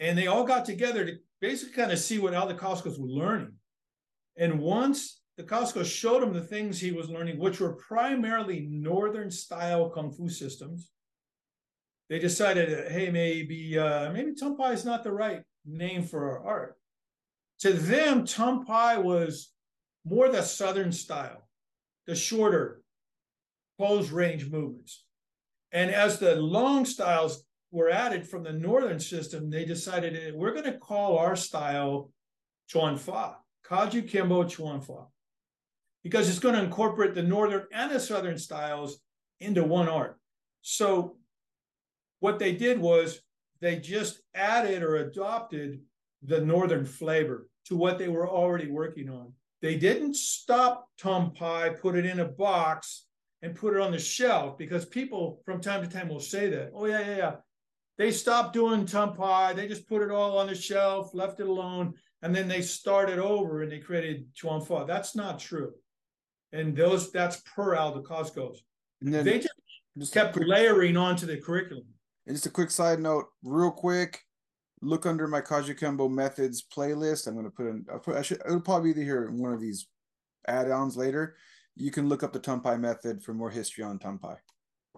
[0.00, 3.52] and they all got together to basically kind of see what Al Dacascos were learning.
[4.36, 9.90] And once Dacascos showed him the things he was learning, which were primarily Northern style
[9.90, 10.90] Kung Fu systems,
[12.08, 16.46] they decided, that, hey, maybe uh, maybe Tumpai is not the right name for our
[16.46, 16.76] art.
[17.60, 19.53] To them, Tumpai was
[20.04, 21.48] more the Southern style,
[22.06, 22.82] the shorter
[23.78, 25.04] close range movements.
[25.72, 30.64] And as the long styles were added from the northern system, they decided we're going
[30.64, 32.12] to call our style
[32.68, 33.36] Chuan Fa,
[33.66, 35.06] Kaju Kembo Chuan Fa,
[36.02, 39.00] because it's going to incorporate the northern and the southern styles
[39.40, 40.18] into one art.
[40.62, 41.16] So
[42.20, 43.20] what they did was
[43.60, 45.80] they just added or adopted
[46.22, 49.32] the northern flavor to what they were already working on.
[49.64, 53.06] They didn't stop Tum Pai, put it in a box,
[53.40, 56.72] and put it on the shelf because people from time to time will say that.
[56.74, 57.34] Oh, yeah, yeah, yeah.
[57.96, 59.54] They stopped doing Tum Pai.
[59.54, 63.18] They just put it all on the shelf, left it alone, and then they started
[63.18, 64.84] over and they created Chuan Fa.
[64.86, 65.72] That's not true.
[66.52, 68.58] And those that's per Al Dacascos.
[69.00, 69.54] And then they just,
[69.96, 71.86] just kept quick, layering onto the curriculum.
[72.26, 74.20] And just a quick side note, real quick
[74.84, 77.26] look under my Kajukenbo methods playlist.
[77.26, 79.52] I'm going to put in, I'll put, I should, it'll probably be here in one
[79.52, 79.86] of these
[80.46, 81.36] add-ons later.
[81.76, 84.36] You can look up the Tum Pai method for more history on Tum Pai.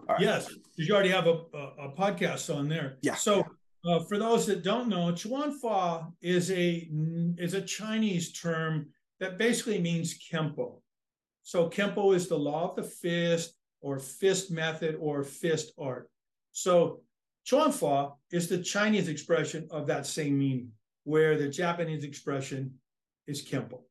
[0.07, 0.19] Right.
[0.19, 2.97] Yes, because you already have a, a, a, podcast on there.
[3.01, 3.15] Yeah.
[3.15, 3.43] So
[3.83, 6.87] uh, for those that don't know, Chuan Fa is a
[7.37, 10.81] is a Chinese term that basically means Kempo.
[11.41, 16.09] So Kempo is the law of the fist or fist method or fist art.
[16.51, 17.01] So
[17.47, 20.71] Chuanfa is the Chinese expression of that same meaning,
[21.05, 22.73] where the Japanese expression
[23.25, 23.81] is Kempo.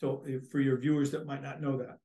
[0.00, 1.98] So for your viewers that might not know that.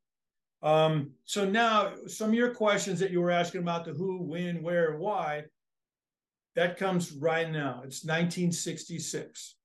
[0.61, 4.61] Um, so now some of your questions that you were asking about the who, when,
[4.61, 5.43] where, why,
[6.55, 7.81] that comes right now.
[7.85, 9.55] It's 1966.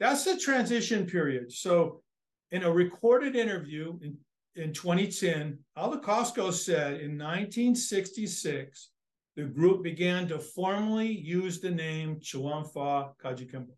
[0.00, 1.52] That's the transition period.
[1.52, 2.02] So
[2.50, 4.16] in a recorded interview in,
[4.54, 8.90] in 2010, Al Dacascos said in 1966,
[9.38, 13.76] the group began to formally use the name Chuanfa Kajukenbo.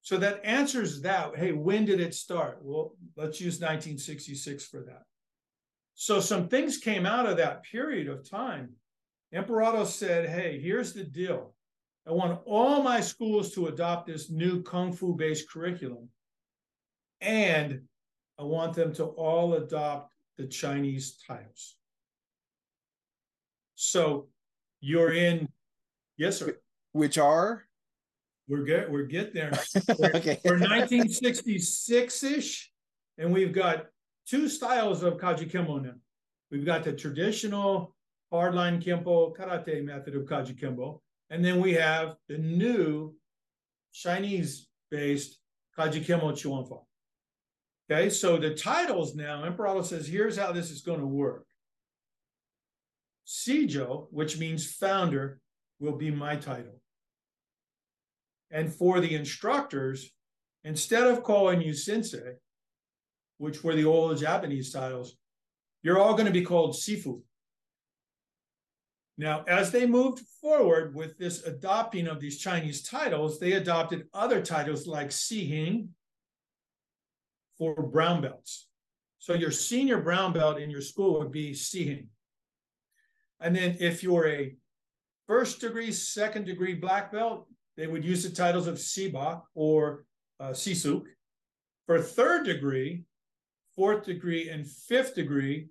[0.00, 1.36] So that answers that.
[1.36, 2.60] Hey, when did it start?
[2.62, 5.02] Well, let's use 1966 for that.
[5.96, 8.70] So some things came out of that period of time.
[9.34, 11.52] Emperado said, hey, here's the deal.
[12.08, 16.08] I want all my schools to adopt this new Kung Fu based curriculum.
[17.20, 17.82] And
[18.38, 21.76] I want them to all adopt the Chinese titles.
[23.74, 24.28] So
[24.80, 25.48] you're in.
[26.16, 26.56] Yes, sir.
[26.92, 27.64] Which are?
[28.48, 28.90] We're good.
[28.90, 29.52] We're get there.
[29.98, 30.40] We're, okay.
[30.44, 32.72] we're 1966 ish,
[33.16, 33.86] and we've got
[34.26, 35.94] two styles of kaji kembo now.
[36.50, 37.94] We've got the traditional
[38.32, 43.14] hardline kempo karate method of kaji kembo, and then we have the new
[43.92, 45.38] Chinese-based
[45.78, 46.82] kaji kembo chuanfa.
[47.90, 51.46] Okay, so the titles now, Emperor says, here's how this is going to work.
[53.30, 55.40] Sijo, which means founder,
[55.78, 56.80] will be my title.
[58.50, 60.10] And for the instructors,
[60.64, 62.34] instead of calling you sensei,
[63.38, 65.16] which were the old Japanese titles,
[65.84, 67.22] you're all going to be called Sifu.
[69.16, 74.42] Now, as they moved forward with this adopting of these Chinese titles, they adopted other
[74.42, 75.90] titles like Sihing
[77.56, 78.66] for brown belts.
[79.18, 82.08] So your senior brown belt in your school would be Sihing.
[83.40, 84.54] And then if you're a
[85.26, 90.04] first degree, second degree black belt, they would use the titles of Siba or
[90.38, 91.04] uh, Sisuk.
[91.86, 93.04] For third degree,
[93.74, 95.68] fourth degree, and fifth degree,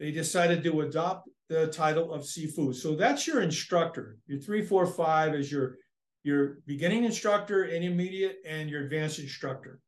[0.00, 2.74] they decided to adopt the title of Sifu.
[2.74, 4.16] So that's your instructor.
[4.26, 5.76] Your three, four, five is your
[6.22, 9.78] your beginning instructor, intermediate, and your advanced instructor,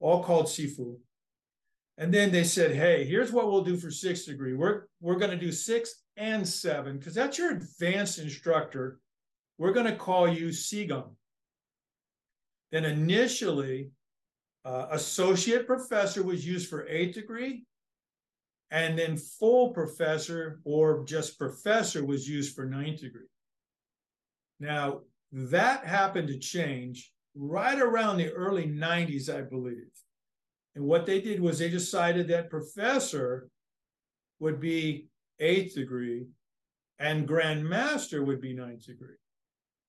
[0.00, 0.96] all called Sifu.
[1.98, 4.54] And then they said, hey, here's what we'll do for sixth degree.
[4.54, 8.98] We're, we're going to do six and seven, because that's your advanced instructor.
[9.56, 11.14] We're going to call you Sigong.
[12.70, 13.92] Then initially,
[14.64, 17.64] uh, associate professor was used for eighth degree,
[18.70, 23.22] and then full professor or just professor was used for ninth degree.
[24.60, 25.00] Now,
[25.32, 29.90] that happened to change right around the early 90s, I believe.
[30.74, 33.48] And what they did was they decided that professor
[34.40, 35.08] would be
[35.40, 36.26] eighth degree
[36.98, 39.16] and Grand Master would be ninth degree.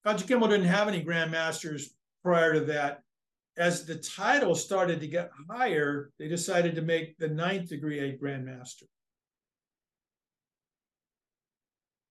[0.06, 1.90] Kajukenbo didn't have any Grand Masters
[2.22, 3.02] prior to that.
[3.56, 8.16] As the title started to get higher, they decided to make the ninth degree a
[8.16, 8.86] Grand Master.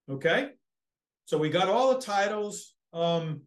[0.10, 0.49] Okay,
[1.25, 2.75] so we got all the titles.
[2.93, 3.41] Um,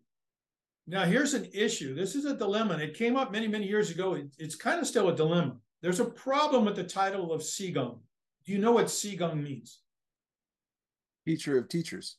[0.87, 1.95] now, here's an issue.
[1.95, 2.75] This is a dilemma.
[2.75, 4.15] And it came up many, many years ago.
[4.15, 5.57] It, it's kind of still a dilemma.
[5.81, 7.99] There's a problem with the title of Sigong.
[8.45, 9.82] Do you know what Sigong means?
[11.27, 12.17] Teacher of teachers.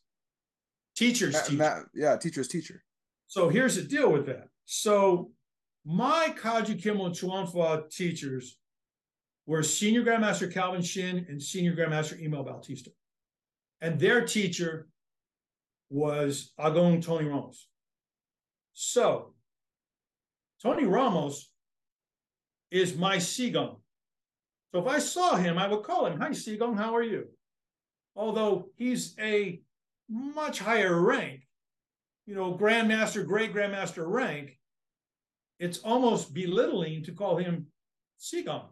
[0.95, 1.57] Teacher's ma- teacher.
[1.57, 2.83] Ma- yeah, teacher's teacher.
[3.27, 4.47] So here's the deal with that.
[4.65, 5.31] So
[5.85, 8.57] my Kaji Kembo Chuanfa teachers
[9.45, 12.91] were Senior Grandmaster Calvin Shin and Senior Grandmaster Emil Bautista.
[13.81, 14.87] and their teacher
[15.89, 17.67] was Agon Tony Ramos.
[18.73, 19.33] So
[20.61, 21.51] Tony Ramos
[22.71, 23.81] is my Sigong.
[24.71, 27.25] So if I saw him, I would call him, Hi, Sigong, how are you?
[28.15, 29.61] Although he's a
[30.09, 31.47] much higher rank,
[32.25, 34.57] you know, Grandmaster, Great Grandmaster rank,
[35.59, 37.67] it's almost belittling to call him
[38.19, 38.67] Sigong.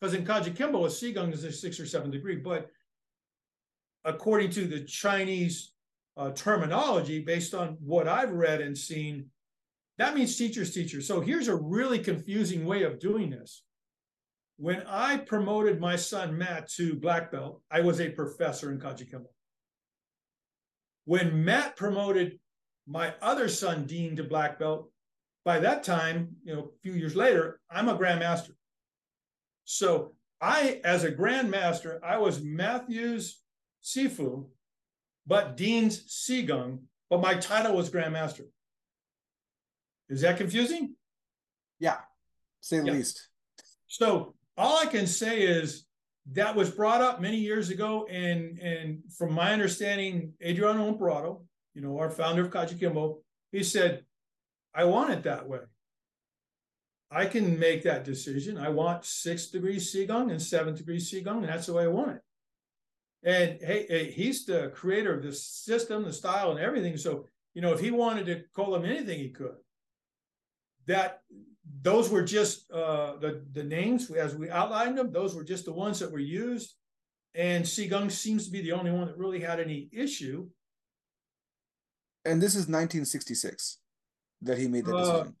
[0.00, 2.36] Because in Kajukenbo, a Sigong is a six or seven degree.
[2.36, 2.70] But
[4.04, 5.72] according to the Chinese
[6.16, 9.30] uh, terminology, based on what I've read and seen,
[9.98, 11.00] that means teacher's teacher.
[11.00, 13.62] So here's a really confusing way of doing this.
[14.56, 19.26] When I promoted my son Matt to black belt, I was a professor in Kajukenbo.
[21.04, 22.38] When Matt promoted
[22.86, 24.90] my other son Dean to black belt,
[25.44, 28.52] by that time, you know, a few years later, I'm a grandmaster.
[29.64, 33.40] So I, as a grandmaster, I was Matthew's
[33.82, 34.46] Sifu,
[35.26, 38.44] but Dean's Sigong, but my title was grandmaster.
[40.08, 40.94] Is that confusing?
[41.78, 41.98] Yeah,
[42.60, 42.92] say the yeah.
[42.92, 43.28] least.
[43.88, 45.84] So all I can say is
[46.32, 51.42] that was brought up many years ago, and and from my understanding, Adriano Emperado,
[51.74, 53.18] you know, our founder of Kajukenbo,
[53.50, 54.04] he said,
[54.74, 55.60] "I want it that way.
[57.10, 58.56] I can make that decision.
[58.56, 62.12] I want six degrees Sigong and seven degrees Sigong, and that's the way I want
[62.12, 62.22] it."
[63.24, 66.96] And hey, hey, he's the creator of the system, the style, and everything.
[66.96, 69.56] So you know, if he wanted to call him anything, he could
[70.86, 71.20] that
[71.82, 75.12] those were just uh, the the names as we outlined them.
[75.12, 76.74] Those were just the ones that were used,
[77.34, 80.48] and Sigong seems to be the only one that really had any issue.
[82.24, 83.78] And this is 1966
[84.42, 85.36] that he made that uh, decision.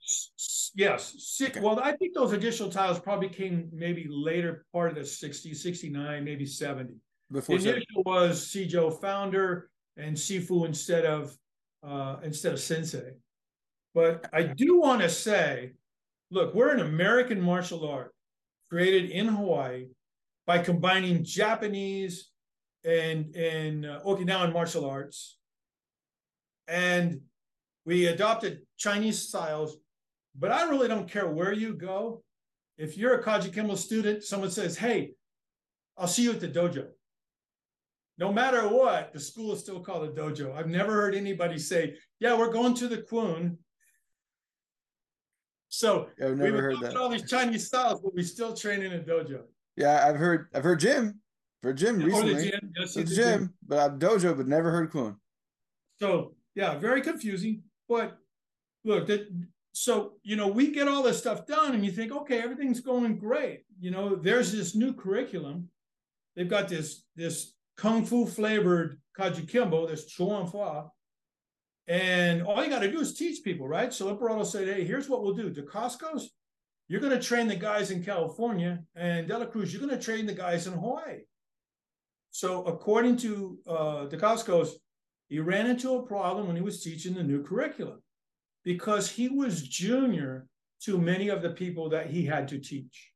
[0.74, 1.14] yes.
[1.18, 1.60] Six, okay.
[1.64, 6.24] Well, I think those additional tiles probably came maybe later part of the 60s, 69,
[6.24, 6.94] maybe 70.
[7.30, 11.36] Before the initial was Sijo founder and Sifu instead of
[11.82, 13.14] uh, instead of Sensei.
[13.94, 15.72] But I do want to say,
[16.32, 18.12] look, we're an American martial art
[18.70, 19.88] created in Hawaii
[20.46, 22.30] by combining Japanese
[22.84, 25.38] and and uh, Okinawan martial arts,
[26.66, 27.20] and
[27.84, 29.76] we adopted Chinese styles.
[30.36, 32.24] But I really don't care where you go.
[32.78, 35.12] If you're a Kaji Kajukenbo student, someone says, "Hey,
[35.96, 36.88] I'll see you at the dojo."
[38.18, 40.56] No matter what, the school is still called a dojo.
[40.56, 43.58] I've never heard anybody say, "Yeah, we're going to the Kwoon
[45.72, 46.96] so I've never heard that.
[46.96, 49.40] All these Chinese styles, but we still train in a dojo.
[49.74, 50.48] Yeah, I've heard.
[50.54, 51.18] I've heard gym
[51.62, 52.34] for gym yeah, oh, recently.
[52.34, 55.16] the gym, yes, the, the gym, but I've dojo, but never heard Kwoon.
[55.98, 57.62] So yeah, very confusing.
[57.88, 58.18] But
[58.84, 59.28] look, that
[59.72, 63.16] so you know we get all this stuff done, and you think, okay, everything's going
[63.16, 63.64] great.
[63.80, 65.70] You know, there's this new curriculum.
[66.36, 70.90] They've got this this kung fu flavored Kajukenbo, this chuan fa,
[71.88, 73.92] and all you got to do is teach people, right?
[73.92, 75.50] So Emperado said, hey, here's what we'll do.
[75.50, 76.24] Dacascos,
[76.88, 80.04] you're going to train the guys in California, and De La Cruz, you're going to
[80.04, 81.20] train the guys in Hawaii.
[82.30, 84.70] So according to uh, Dacascos,
[85.28, 88.02] he ran into a problem when he was teaching the new curriculum
[88.64, 90.46] because he was junior
[90.82, 93.10] to many of the people that he had to teach.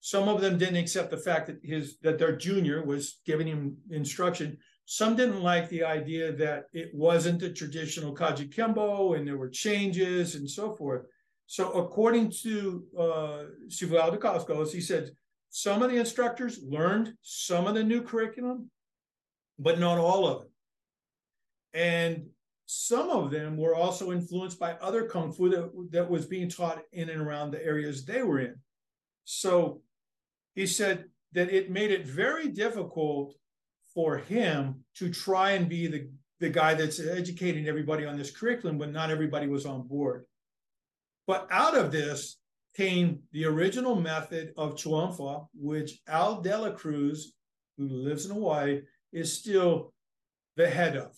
[0.00, 3.76] Some of them didn't accept the fact that his that their junior was giving him
[3.90, 9.48] instruction some didn't like the idea that it wasn't the traditional Kajukenbo and there were
[9.48, 11.06] changes and so forth.
[11.46, 15.10] So according to uh, Dacascos, he said
[15.50, 18.70] some of the instructors learned some of the new curriculum,
[19.58, 20.50] but not all of it.
[21.72, 22.26] And
[22.66, 26.82] some of them were also influenced by other kung fu that, that was being taught
[26.92, 28.54] in and around the areas they were in.
[29.24, 29.82] So
[30.54, 33.34] he said that it made it very difficult
[33.94, 36.08] for him to try and be the,
[36.40, 40.24] the guy that's educating everybody on this curriculum when not everybody was on board.
[41.26, 42.38] But out of this
[42.76, 47.34] came the original method of Chuan Fa, which Al De La Cruz,
[47.78, 49.92] who lives in Hawaii, is still
[50.56, 51.12] the head of.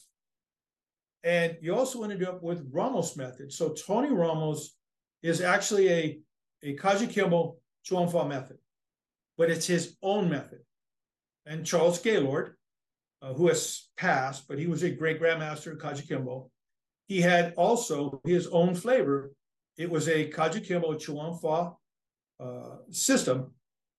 [1.24, 3.52] And you also ended up with Ramos method.
[3.52, 4.76] So Tony Ramos
[5.22, 6.20] is actually a,
[6.62, 8.58] a Kajukenbo Chuan Fa method,
[9.36, 10.60] but it's his own method.
[11.46, 12.55] And Charles Gaylord,
[13.26, 16.48] uh, who has passed, but he was a great grandmaster of Kajukenbo.
[17.06, 19.32] He had also his own flavor.
[19.76, 21.72] It was a Kajukenbo Chuan Fa
[22.42, 23.52] uh, system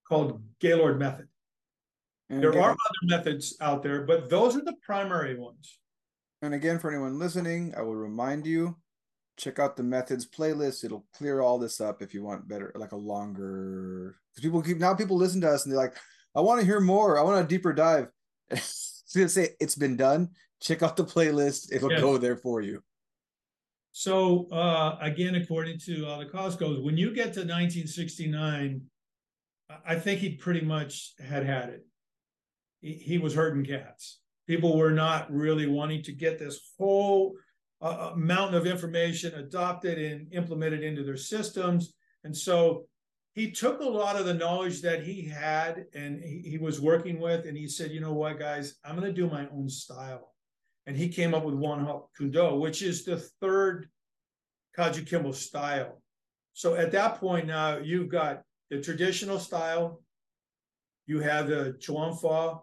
[0.07, 1.27] called Gaylord method.
[2.29, 5.79] And there again, are other methods out there, but those are the primary ones.
[6.41, 8.75] And again, for anyone listening, I will remind you
[9.37, 10.83] check out the methods playlist.
[10.83, 14.17] It'll clear all this up if you want better, like a longer.
[14.31, 15.95] Because people keep now people listen to us and they're like,
[16.35, 17.17] I want to hear more.
[17.17, 18.07] I want a deeper dive.
[19.15, 20.29] gonna say it's been done.
[20.61, 22.81] Check out the playlist; it'll go there for you.
[23.91, 28.81] So uh, again, according to uh, Dacascos, when you get to 1969,
[29.69, 31.85] I- I think he pretty much had had it.
[32.81, 34.19] He, he was hurting cats.
[34.47, 37.33] People were not really wanting to get this whole
[37.81, 41.93] uh, uh, mountain of information adopted and implemented into their systems,
[42.23, 42.87] and so
[43.37, 47.19] he took a lot of the knowledge that he had and he, he was working
[47.19, 50.33] with, and he said, "You know what, guys, I'm going to do my own style."
[50.87, 53.89] and he came up with Won Hop Kuen Do, which is the third
[54.75, 56.01] Kajukenbo style.
[56.53, 60.01] So at that point now, you've got the traditional style,
[61.05, 62.59] you have the Chuan Fa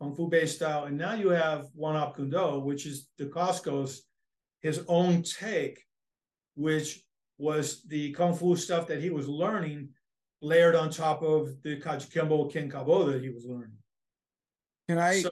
[0.00, 3.98] Kung Fu based style, and now you have Won Hop Kuen Do, which is Dacascos
[4.62, 5.78] his own take,
[6.54, 7.02] which
[7.36, 9.90] was the Kung Fu stuff that he was learning
[10.42, 13.72] layered on top of the Kajukenbo Ken Kabo that he was learning.
[14.88, 15.30] Can I, So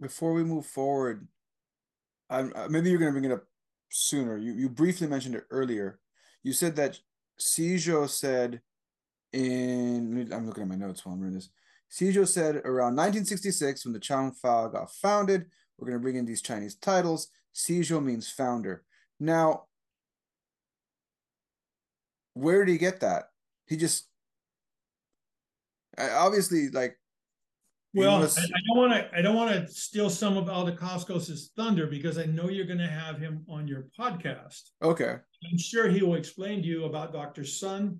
[0.00, 1.26] before we move forward,
[2.28, 3.44] I'm uh, maybe you're gonna bring it up
[3.90, 4.36] sooner.
[4.36, 5.98] You you briefly mentioned it earlier.
[6.42, 6.98] You said that
[7.38, 8.60] Sijo said
[9.32, 11.50] in I'm looking at my notes while I'm reading this.
[11.90, 15.46] Sijo said around 1966 when the Chuan Fa got founded,
[15.78, 17.28] we're gonna bring in these Chinese titles.
[17.54, 18.84] Sijo means founder.
[19.18, 19.64] Now,
[22.34, 23.24] where did he get that?
[23.70, 24.08] He just
[25.96, 26.98] I- obviously like
[27.94, 29.18] Well, must- I, I don't want to.
[29.18, 32.78] I don't want to steal some of Al Dacascos thunder because I know you're going
[32.78, 34.70] to have him on your podcast.
[34.82, 35.16] okay.
[35.50, 37.44] I'm sure he will explain to you about Dr.
[37.44, 37.98] Sun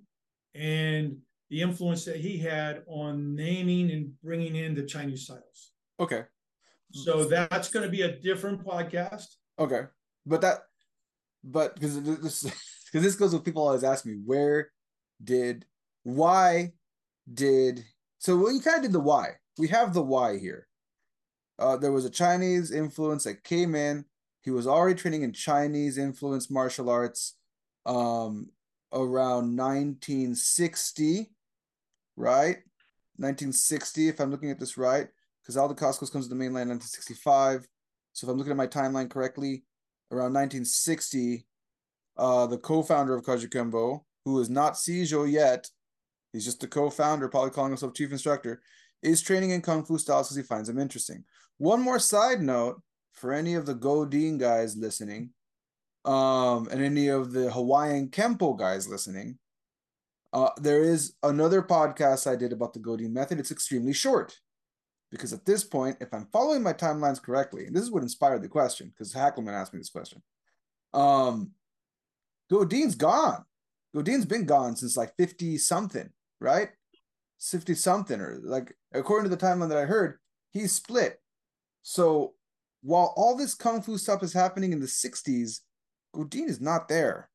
[0.54, 1.16] and
[1.48, 5.72] the influence that he had on naming and bringing in the Chinese titles.
[5.98, 6.24] Okay.
[6.92, 9.26] So that's going to be a different podcast.
[9.58, 9.82] Okay,
[10.26, 10.58] but that,
[11.44, 12.42] but because this
[12.92, 14.70] because this goes with people always ask me where
[15.22, 15.66] did
[16.02, 16.72] why
[17.32, 17.84] did
[18.18, 20.66] so you kind of did the why we have the why here.
[21.58, 24.06] Uh, there was a Chinese influence that came in.
[24.40, 27.36] He was already training in Chinese influenced martial arts,
[27.84, 28.48] um,
[28.92, 31.30] around 1960,
[32.16, 32.56] right?
[33.16, 35.08] 1960, if I'm looking at this right,
[35.42, 37.68] because Al Dacascos comes to the mainland in 1965.
[38.14, 39.64] So if I'm looking at my timeline correctly,
[40.10, 41.46] around 1960,
[42.16, 45.68] uh, the co-founder of Kajukenbo, who is not Sijo yet,
[46.32, 48.62] he's just the co-founder, probably calling himself chief instructor,
[49.02, 51.24] is training in kung fu styles because he finds them interesting.
[51.58, 52.80] One more side note
[53.12, 55.30] for any of the Godin guys listening,
[56.04, 59.38] um, and any of the Hawaiian Kempo guys listening,
[60.32, 63.40] uh, there is another podcast I did about the Godin method.
[63.40, 64.38] It's extremely short
[65.10, 68.42] because at this point, if I'm following my timelines correctly, and this is what inspired
[68.42, 70.22] the question, because Hackleman asked me this question.
[70.94, 71.50] Um,
[72.50, 73.44] Godin's gone.
[73.94, 76.10] Godin's been gone since like 50 something,
[76.40, 76.70] right?
[77.40, 80.18] 50 something, or like according to the timeline that I heard,
[80.52, 81.20] he's split.
[81.82, 82.34] So
[82.82, 85.60] while all this kung fu stuff is happening in the 60s,
[86.14, 87.30] Godin is not there.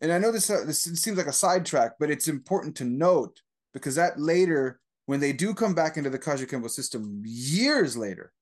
[0.00, 3.40] And I know this, uh, this seems like a sidetrack, but it's important to note
[3.72, 8.32] because that later, when they do come back into the Kajukenbo system years later,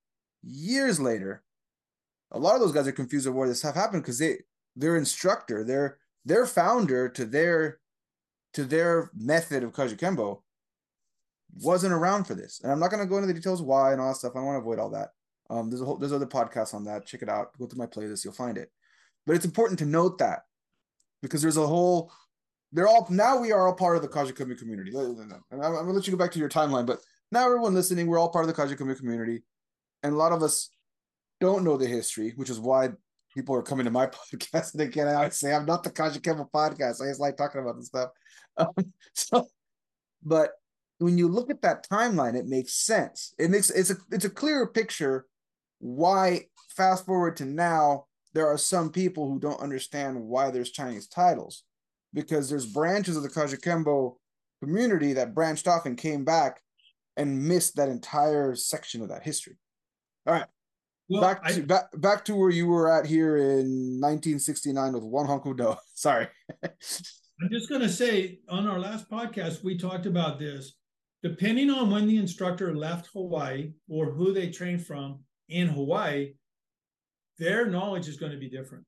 [0.43, 1.43] years later,
[2.33, 4.39] a lot of those guys are confused of where this stuff happened because they
[4.75, 7.79] their instructor, their their founder to their
[8.53, 10.43] to their method of Kajukenbo
[11.63, 12.61] wasn't around for this.
[12.63, 14.33] And I'm not gonna go into the details why and all that stuff.
[14.35, 15.11] I want to avoid all that.
[15.49, 17.07] Um, there's a whole there's other podcasts on that.
[17.07, 17.57] Check it out.
[17.59, 18.71] Go through my playlist, you'll find it.
[19.25, 20.41] But it's important to note that
[21.23, 22.13] because there's a whole
[22.73, 24.93] they're all now we are all part of the Kajukenbo community.
[24.97, 26.99] I'm, I'm gonna let you go back to your timeline, but
[27.31, 29.45] now everyone listening, we're all part of the Kajukenbo community,
[30.03, 30.71] and a lot of us
[31.41, 32.91] don't know the history, which is why
[33.37, 34.73] people are coming to my podcast.
[34.73, 37.03] And again, I say I'm not the Kajukenbo podcast.
[37.03, 38.11] I just like talking about this stuff.
[38.59, 38.73] Um,
[39.13, 39.49] so,
[40.25, 40.53] but
[40.97, 43.35] when you look at that timeline, it makes sense.
[43.39, 45.27] It makes it's a it's a clearer picture
[45.79, 51.07] why fast forward to now there are some people who don't understand why there's Chinese
[51.07, 51.65] titles
[52.15, 54.15] because there's branches of the Kajukenbo
[54.63, 56.63] community that branched off and came back
[57.17, 59.59] and missed that entire section of that history.
[60.27, 60.47] All right,
[61.09, 65.05] Well, back I, to back, back to where you were at here in 1969 with
[65.05, 65.75] Won Hop Kuen Do.
[65.95, 66.27] Sorry.
[66.63, 70.75] I'm just going to say on our last podcast, we talked about this.
[71.23, 76.35] Depending on when the instructor left Hawaii or who they trained from in Hawaii,
[77.39, 78.85] their knowledge is going to be different.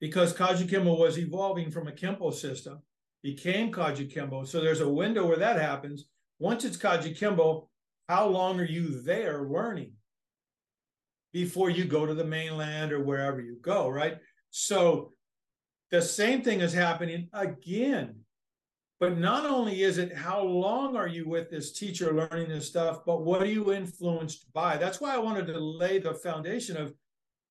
[0.00, 2.82] Because Kajukenbo was evolving from a Kempo system,
[3.22, 4.46] became Kajukenbo.
[4.46, 6.06] So there's a window where that happens.
[6.38, 7.68] Once it's Kajukenbo,
[8.08, 9.92] how long are you there learning
[11.32, 14.18] before you go to the mainland or wherever you go, right?
[14.50, 15.12] So
[15.90, 18.16] the same thing is happening again.
[19.00, 23.00] But not only is it how long are you with this teacher learning this stuff,
[23.04, 24.76] but what are you influenced by?
[24.76, 26.94] That's why I wanted to lay the foundation of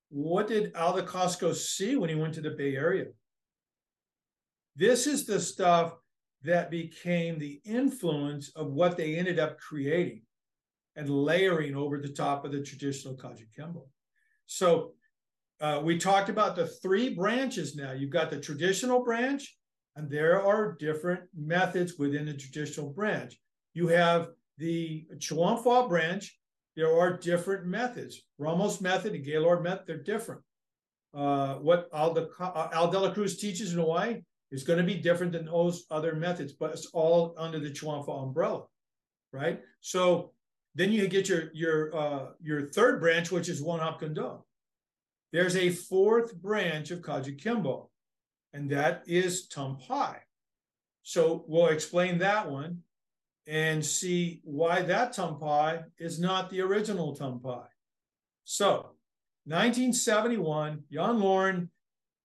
[0.09, 3.07] what did Al Dacascos see when he went to the Bay Area?
[4.75, 5.93] This is the stuff
[6.43, 10.21] that became the influence of what they ended up creating
[10.95, 13.83] and layering over the top of the traditional Kajukenbo.
[14.45, 14.93] So
[15.61, 17.91] uh, we talked about the three branches now.
[17.91, 19.57] You've got the traditional branch,
[19.95, 23.37] and there are different methods within the traditional branch.
[23.73, 26.37] You have the Chuanfa branch,
[26.75, 28.21] there are different methods.
[28.37, 30.41] Ramos method and Gaylord method, they're different.
[31.13, 34.21] Uh, what Al, De, uh, Al de la Cruz teaches in Hawaii
[34.51, 38.23] is going to be different than those other methods, but it's all under the Chuanfa
[38.23, 38.63] umbrella,
[39.33, 39.61] right?
[39.81, 40.31] So
[40.76, 44.43] then you get your your uh, your third branch, which is Won Hop Kuen Do.
[45.32, 47.89] There's a fourth branch of Kajukenbo,
[48.53, 50.17] and that is Tumpai.
[51.03, 52.80] So we'll explain that one
[53.47, 57.65] and see why that Tumpai is not the original Tumpai.
[58.43, 58.91] So
[59.45, 61.69] 1971, Jan Loren,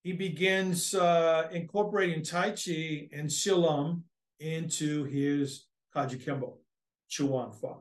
[0.03, 4.03] he begins uh, incorporating Tai Chi and Silam
[4.39, 6.59] into his Kajukenbo,
[7.09, 7.77] Chuan Fa.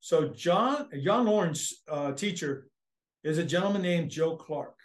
[0.00, 2.68] So John, Jan Loren's uh, teacher
[3.22, 4.76] is a gentleman named Joe Clark.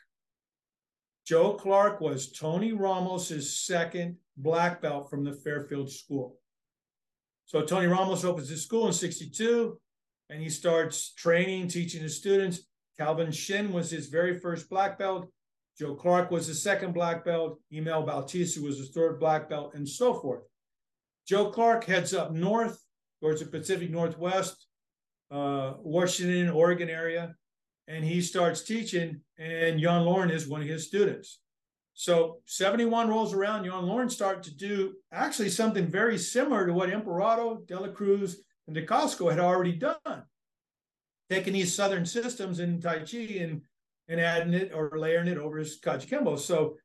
[1.26, 6.38] Joe Clark was Tony Ramos's second black belt from the Fairfield School.
[7.46, 9.80] So Tony Ramos opens his school in 62
[10.30, 12.62] and he starts training, teaching his students.
[12.98, 15.30] Calvin Shin was his very first black belt.
[15.78, 17.60] Joe Clark was the second black belt.
[17.72, 20.44] Emil Bautista was his third black belt, and so forth.
[21.28, 22.80] Joe Clark heads up north
[23.20, 24.68] towards the Pacific Northwest,
[25.32, 27.36] uh, Washington, Oregon area,
[27.88, 31.40] and he starts teaching, and Jan Loren is one of his students.
[31.94, 36.90] So 71 rolls around, Jan Loren start to do actually something very similar to what
[36.90, 40.24] Emperado, De La Cruz, and Dacascos had already done.
[41.30, 43.62] Taking these southern systems in Tai Chi and,
[44.08, 46.38] and adding it or layering it over his Kajukenbo.
[46.38, 46.76] So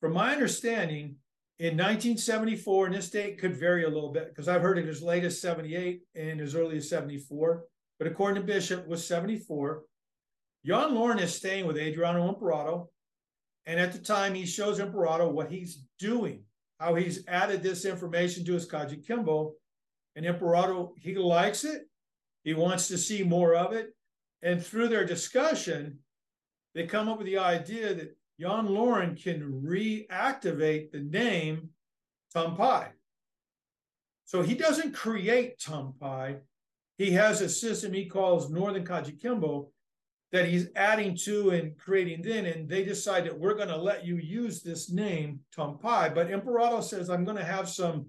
[0.00, 1.16] from my understanding,
[1.58, 5.02] in 1974, and this date could vary a little bit because I've heard it as
[5.02, 7.64] late as 78 and as early as 74,
[8.02, 9.84] but according to Bishop was 74.
[10.66, 12.88] Jan Loren is staying with Adriano Emperado.
[13.64, 16.42] And at the time, he shows Emperado what he's doing,
[16.80, 19.52] how he's added this information to his Kajukenbo.
[20.16, 21.82] And Emperado, he likes it.
[22.42, 23.94] He wants to see more of it.
[24.42, 26.00] And through their discussion,
[26.74, 31.68] they come up with the idea that Jan Loren can reactivate the name
[32.34, 32.88] Tumpai.
[34.24, 36.40] So he doesn't create Tumpai.
[36.98, 39.68] He has a system he calls Northern Kajukenbo
[40.32, 44.04] that he's adding to and creating then, and they decide that we're going to let
[44.04, 46.14] you use this name Tumpai.
[46.14, 48.06] But Emperado says, I'm going to have some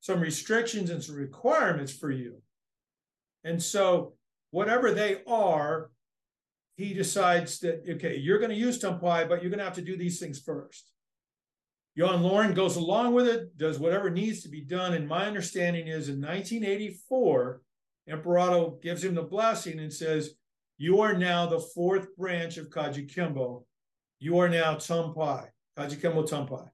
[0.00, 2.42] some restrictions and some requirements for you.
[3.44, 4.14] And so
[4.50, 5.90] whatever they are,
[6.76, 9.82] he decides that okay, you're going to use Tumpai, but you're going to have to
[9.82, 10.90] do these things first.
[11.96, 14.94] Jan Loren goes along with it, does whatever needs to be done.
[14.94, 17.60] And my understanding is in 1984,
[18.08, 20.34] Emperado gives him the blessing and says,
[20.78, 23.64] you are now the fourth branch of Kajukenbo.
[24.18, 25.46] You are now Tumpai,
[25.78, 26.68] Kajukenbo Tumpai.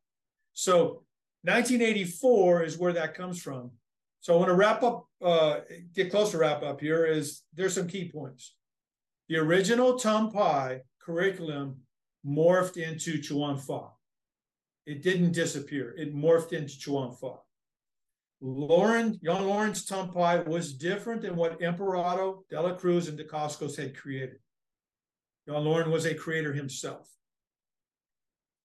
[0.54, 1.04] So
[1.42, 3.70] 1984 is where that comes from.
[4.20, 5.60] So I want to wrap up, uh,
[5.94, 8.56] get close to wrap up here is there's some key points.
[9.28, 11.76] The original Tumpai curriculum
[12.26, 13.88] morphed into Chuan Fa.
[14.86, 15.94] It didn't disappear.
[15.98, 17.34] It morphed into Chuan Fa.
[18.40, 23.96] Loren, Jan Loren's Tumpai was different than what Emperado, De La Cruz, and Dacascos had
[23.96, 24.38] created.
[25.48, 27.08] Jan Loren was a creator himself.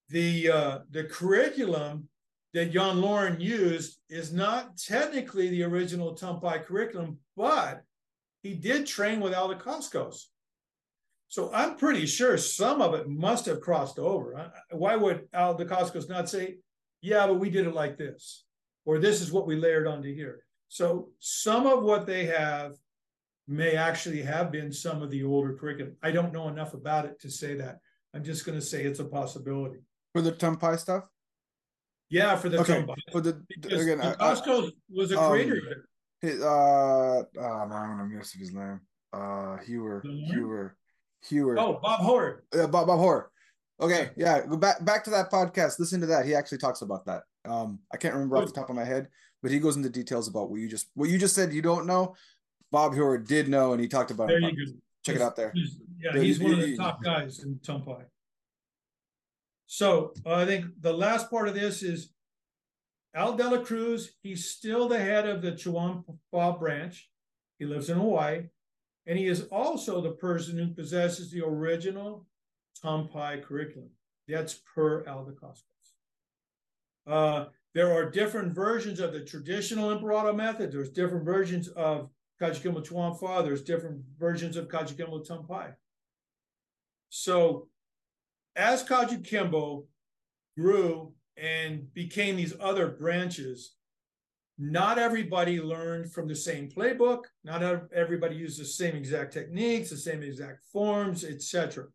[0.09, 2.09] The, uh, the curriculum
[2.53, 7.81] that Jan Loren used is not technically the original Tumpai curriculum, but
[8.43, 10.25] he did train with Al Dacascos.
[11.29, 14.51] So I'm pretty sure some of it must have crossed over.
[14.69, 16.57] Why would Al Dacascos not say,
[17.01, 18.42] yeah, but we did it like this?
[18.85, 20.43] Or this is what we layered onto here.
[20.67, 22.75] So some of what they have
[23.47, 25.95] may actually have been some of the older curriculum.
[26.01, 27.79] I don't know enough about it to say that.
[28.13, 29.79] I'm just going to say it's a possibility.
[30.13, 31.05] For the Tumpai stuff?
[32.09, 32.85] Yeah, for the okay.
[33.11, 35.55] For the again, Dacascos was a creator.
[35.55, 35.83] Um,
[36.21, 38.81] his, uh, oh man, I'm gonna miss his name.
[39.11, 40.77] Uh, Hewer, Hewer,
[41.27, 41.57] Hewer.
[41.57, 42.43] Oh, Bob Howard.
[42.53, 43.25] Yeah, Bob Bob Howard.
[43.81, 45.79] Okay, yeah, go back back to that podcast.
[45.79, 46.25] Listen to that.
[46.27, 47.23] He actually talks about that.
[47.45, 49.09] Um, I can't remember off the top of my head,
[49.41, 51.53] but he goes into details about what you just what you just said.
[51.53, 52.15] You don't know.
[52.71, 54.43] Bob Heward did know, and he talked about there it.
[54.43, 54.71] You go.
[55.05, 55.51] Check he's, it out there.
[55.53, 58.05] He's, yeah, he's one of the top guys in Tumpai.
[59.67, 62.09] So uh, I think the last part of this is
[63.15, 67.09] Al Dela Cruz, he's still the head of the Chuan Fa branch.
[67.59, 68.43] He lives in Hawaii.
[69.05, 72.25] And he is also the person who possesses the original
[72.83, 73.89] Tumpai curriculum.
[74.27, 75.25] That's per Al
[77.07, 80.71] uh, there are different versions of the traditional Emperado method.
[80.71, 82.09] There's different versions of
[82.41, 83.45] Kajukenbo Chuan.
[83.45, 85.73] There's different versions of Kajukenbo Tumpai.
[87.09, 87.67] So
[88.55, 89.85] as Kajukenbo
[90.57, 93.75] grew and became these other branches,
[94.59, 97.23] not everybody learned from the same playbook.
[97.43, 101.85] Not everybody used the same exact techniques, the same exact forms, etc.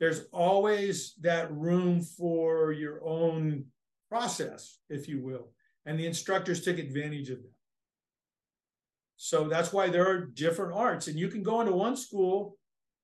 [0.00, 3.66] There's always that room for your own
[4.08, 5.52] process, if you will,
[5.86, 7.50] and the instructors take advantage of that.
[9.16, 12.56] So that's why there are different arts, and you can go into one school,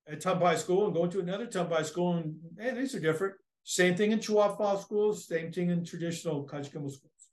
[0.08, 3.34] a Tumpai school, and go into another Tumpai school, and hey, these are different.
[3.62, 7.28] Same thing in Chuafa schools, same thing in traditional Kajukenbo schools.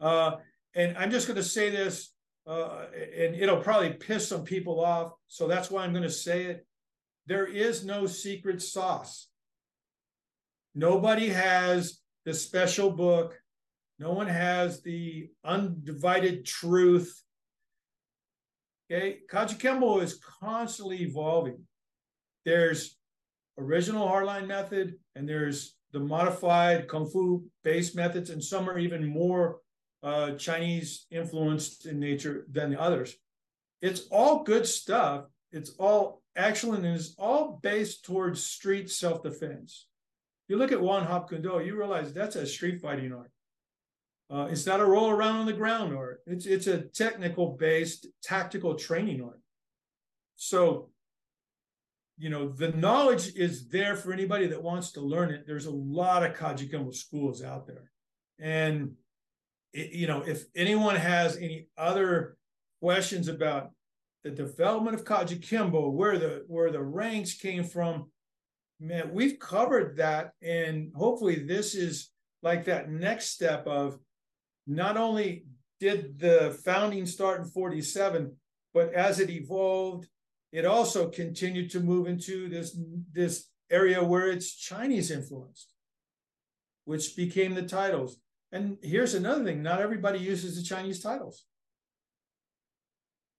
[0.00, 0.36] Uh,
[0.74, 2.12] and I'm just going to say this,
[2.46, 5.12] uh, and it'll probably piss some people off.
[5.26, 6.66] So that's why I'm going to say it.
[7.30, 9.28] There is no secret sauce.
[10.74, 13.38] Nobody has the special book.
[14.00, 17.22] No one has the undivided truth.
[18.90, 21.60] Okay, Kajukenbo is constantly evolving.
[22.44, 22.96] There's
[23.56, 29.06] original hardline method, and there's the modified kung fu based methods, and some are even
[29.06, 29.58] more
[30.02, 33.14] uh, Chinese influenced in nature than the others.
[33.82, 35.26] It's all good stuff.
[35.52, 39.86] It's all excellent and it's all based towards street self defense.
[40.48, 43.30] You look at Won Hop Kuen you realize that's a street fighting art.
[44.30, 46.20] Uh, it's not a roll around on the ground art.
[46.26, 49.40] It's it's a technical based tactical training art.
[50.36, 50.90] So,
[52.16, 55.44] you know, the knowledge is there for anybody that wants to learn it.
[55.46, 57.90] There's a lot of Kajukenbo schools out there,
[58.38, 58.92] and
[59.72, 62.36] you know, if anyone has any other
[62.80, 63.70] questions about
[64.24, 68.10] the development of Kajukenbo, where the where the ranks came from,
[68.78, 72.10] man, we've covered that, and hopefully this is
[72.42, 73.98] like that next step of
[74.66, 75.44] not only
[75.78, 78.36] did the founding start in 47,
[78.74, 80.06] but as it evolved,
[80.52, 82.76] it also continued to move into this
[83.12, 85.72] this area where it's Chinese influenced,
[86.84, 88.18] which became the titles.
[88.52, 91.44] And here's another thing not everybody uses the Chinese titles.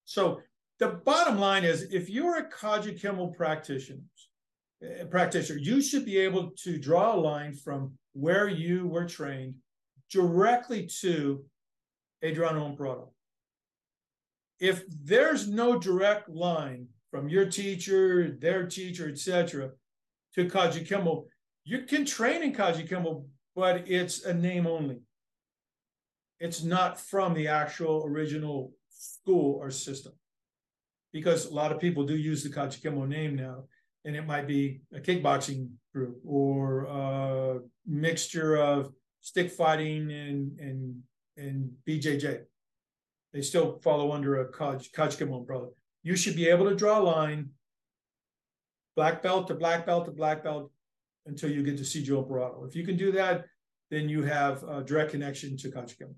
[0.05, 0.41] So
[0.82, 4.01] the bottom line is if you're a Kajukenbo practitioner,
[4.84, 9.53] uh, practitioner, you should be able to draw a line from where you were trained
[10.09, 11.45] directly to
[12.25, 13.09] Adriano Emperado.
[14.59, 19.69] If there's no direct line from your teacher, their teacher, etc.,
[20.34, 21.25] to Kajukenbo,
[21.63, 23.25] you can train in Kajukenbo,
[23.55, 25.01] but it's a name only.
[26.39, 30.13] It's not from the actual original school or system.
[31.12, 33.66] Because a lot of people do use the Kajukenbo name now,
[34.05, 41.01] and it might be a kickboxing group or a mixture of stick fighting and and
[41.38, 42.43] and BJJ.
[43.34, 45.68] They still follow under a Kaj, Kajukenbo umbrella.
[46.03, 47.49] You should be able to draw a line,
[48.95, 50.72] black belt to black belt to black belt,
[51.26, 52.68] until you get to Sijo Emperado.
[52.68, 53.45] If you can do that,
[53.89, 56.16] then you have a direct connection to Kajukenbo.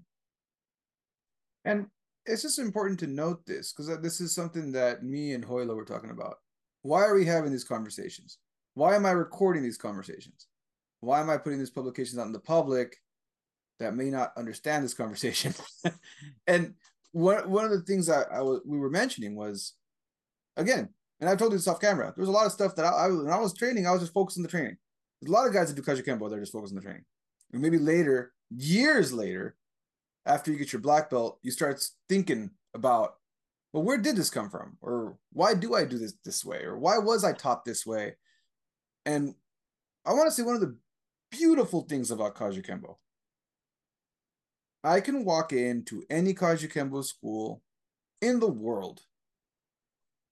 [1.66, 1.88] And
[2.26, 5.86] it's just important to note this because this is something that me and Hoyla were
[5.86, 6.36] talking about.
[6.82, 8.38] Why are we having these conversations?
[8.76, 10.48] Why am I recording these conversations?
[11.00, 12.98] Why am I putting these publications out in the public
[13.80, 15.54] that may not understand this conversation?
[16.48, 16.74] and
[17.12, 19.74] one one of the things that I was we were mentioning was,
[20.58, 22.14] again, and I've told you this off camera.
[22.16, 24.14] There's a lot of stuff that I, I when I was training, I was just
[24.14, 24.78] focused on the training.
[25.22, 27.06] There's a lot of guys that do Kajukenbo, they're just focused on the training.
[27.54, 29.56] And maybe later, years later,
[30.26, 33.16] after you get your black belt, you start thinking about,
[33.72, 34.78] well, where did this come from?
[34.82, 36.64] Or why do I do this this way?
[36.64, 38.16] Or why was I taught this way?
[39.06, 39.36] And
[40.06, 40.78] I want to say one of the
[41.32, 42.96] beautiful things about Kajukenbo.
[44.84, 47.62] I can walk into any Kajukenbo school
[48.22, 49.02] in the world.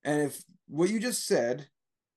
[0.04, 1.68] And if what you just said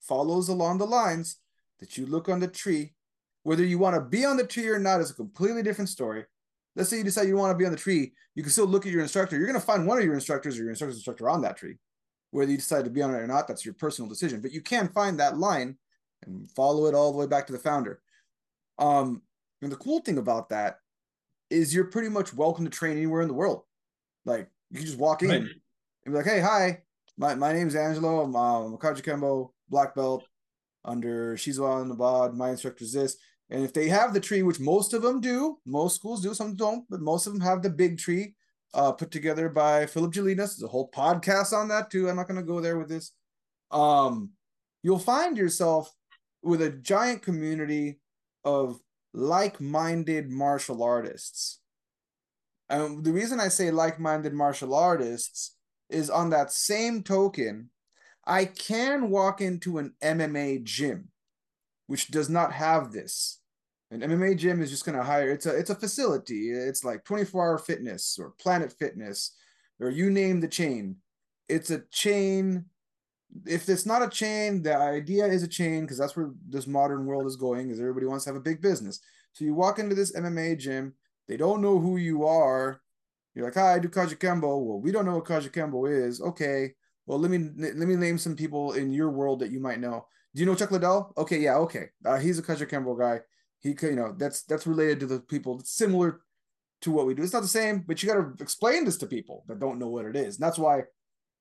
[0.01, 1.39] follows along the lines
[1.81, 2.95] that you look on the tree,
[3.43, 6.25] whether you want to be on the tree or not is a completely different story
[6.77, 8.87] let's say you decide you want to be on the tree, you can still look
[8.87, 9.37] at your instructor.
[9.37, 11.77] You're going to find one of your instructors or your instructor's instructor on that tree.
[12.31, 14.41] Whether you decide to be on it or not, that's your personal decision.
[14.41, 15.77] But you can find that line
[16.25, 18.01] and follow it all the way back to the founder.
[18.79, 19.23] Um,
[19.63, 20.79] and the cool thing about that
[21.51, 23.63] is you're pretty much welcome to train anywhere in the world.
[24.25, 25.41] Like you can just walk in right.
[25.41, 25.51] and
[26.07, 26.83] be like, "Hey, hi,
[27.17, 28.23] my my name's Angelo.
[28.23, 30.25] I'm, um, a Kajukenbo black belt
[30.85, 32.35] under Shizuan Nabad.
[32.35, 33.17] My instructor is this."
[33.51, 36.57] And if they have the tree, which most of them do, most schools do, some
[36.57, 38.35] don't, but most of them have the big tree
[38.73, 40.37] uh, put together by Philip Gelinas.
[40.57, 42.09] There's a whole podcast on that too.
[42.09, 43.13] I'm not going to go there with this.
[43.71, 44.31] Um,
[44.83, 45.95] you'll find yourself
[46.43, 48.01] with a giant community
[48.45, 48.81] of
[49.13, 51.61] like-minded martial artists.
[52.69, 55.57] And the reason I say like-minded martial artists
[55.89, 57.71] is on that same token,
[58.27, 61.09] I can walk into an MMA gym,
[61.87, 63.41] which does not have this.
[63.91, 66.51] An MMA gym is just going to hire it's a it's a facility.
[66.51, 69.37] It's like 24-hour fitness or Planet Fitness
[69.81, 70.97] or you name the chain.
[71.49, 72.65] It's a chain.
[73.47, 77.05] If it's not a chain, the idea is a chain because that's where this modern
[77.05, 77.71] world is going.
[77.71, 79.01] Is everybody wants to have a big business.
[79.33, 80.95] So you walk into this MMA gym,
[81.27, 82.81] they don't know who you are.
[83.35, 84.43] You're like, hi, I do Kajukenbo.
[84.43, 86.21] Well, we don't know what Kajukenbo is.
[86.21, 86.75] Okay.
[87.07, 90.07] Well, let me let me name some people in your world that you might know.
[90.35, 91.13] Do you know Chuck Liddell?
[91.17, 91.91] Okay, yeah, okay.
[92.05, 93.21] Uh, he's a Kajukenbo guy.
[93.61, 95.61] He could, you know, that's that's related to the people.
[95.65, 96.21] Similar
[96.83, 97.23] to what we do.
[97.23, 99.89] It's not the same, but you got to explain this to people that don't know
[99.89, 100.37] what it is.
[100.37, 100.83] And that's why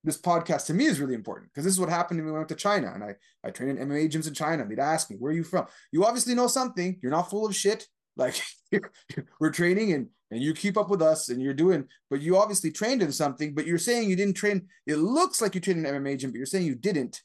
[0.04, 2.38] this podcast to me is really important because this is what happened to me when
[2.38, 4.66] I went to China and I I trained in MMA gyms in China.
[4.66, 7.00] They'd ask me, "Where are you from?" You obviously know something.
[7.02, 7.88] You're not full of shit.
[8.16, 8.40] Like
[9.40, 12.70] we're training and and you keep up with us and you're doing, but you obviously
[12.70, 13.56] trained in something.
[13.56, 14.68] But you're saying you didn't train.
[14.86, 17.24] It looks like you trained in MMA gym, but you're saying you didn't.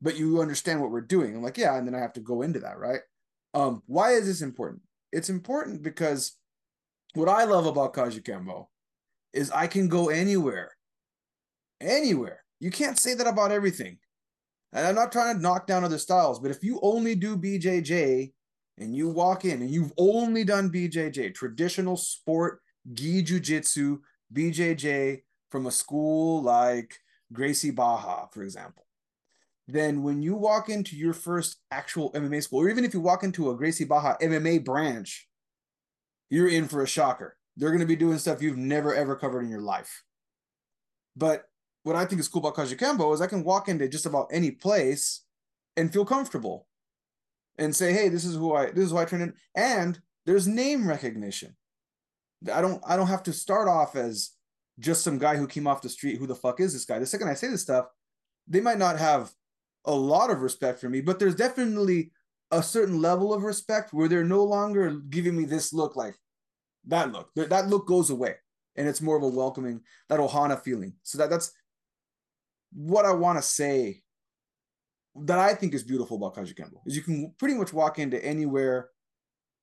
[0.00, 1.34] But you understand what we're doing.
[1.34, 3.00] I'm like, yeah, and then I have to go into that, right?
[3.54, 4.82] Um, why is this important?
[5.12, 6.36] It's important because
[7.14, 8.66] what I love about Kajukenbo
[9.32, 10.70] is I can go anywhere.
[11.80, 12.44] Anywhere.
[12.60, 13.98] You can't say that about everything.
[14.72, 18.32] And I'm not trying to knock down other styles, but if you only do BJJ
[18.76, 22.60] and you walk in and you've only done BJJ, traditional sport,
[22.92, 23.98] gi jiu-jitsu,
[24.32, 26.96] BJJ from a school like
[27.32, 28.84] Gracie Barra, for example,
[29.68, 33.22] then when you walk into your first actual MMA school, or even if you walk
[33.22, 35.28] into a Gracie Barra MMA branch,
[36.30, 37.36] you're in for a shocker.
[37.56, 40.04] They're going to be doing stuff you've never ever covered in your life.
[41.14, 41.44] But
[41.82, 44.50] what I think is cool about Kajukenbo is I can walk into just about any
[44.50, 45.24] place
[45.76, 46.66] and feel comfortable
[47.58, 49.34] and say, hey, this is who I this is who I train in.
[49.54, 51.56] And there's name recognition.
[52.52, 54.30] I don't I don't have to start off as
[54.78, 56.18] just some guy who came off the street.
[56.18, 56.98] Who the fuck is this guy?
[56.98, 57.86] The second I say this stuff,
[58.46, 59.30] they might not have
[59.84, 62.12] a lot of respect for me, but there's definitely
[62.50, 66.16] a certain level of respect where they're no longer giving me this look like
[66.86, 67.30] that look.
[67.34, 68.36] That look goes away,
[68.76, 70.94] and it's more of a welcoming that Ohana feeling.
[71.02, 71.52] So that that's
[72.72, 74.02] what I want to say.
[75.22, 78.90] That I think is beautiful about Kajukenbo is you can pretty much walk into anywhere.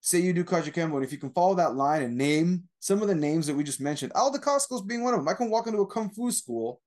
[0.01, 3.07] Say you do Kajukenbo, and if you can follow that line and name some of
[3.07, 5.27] the names that we just mentioned, Al Dacascos being one of them.
[5.27, 6.81] I can walk into a kung fu school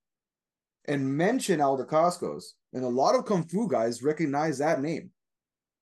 [0.87, 5.11] and mention Al Dacascos and a lot of Kung Fu guys recognize that name.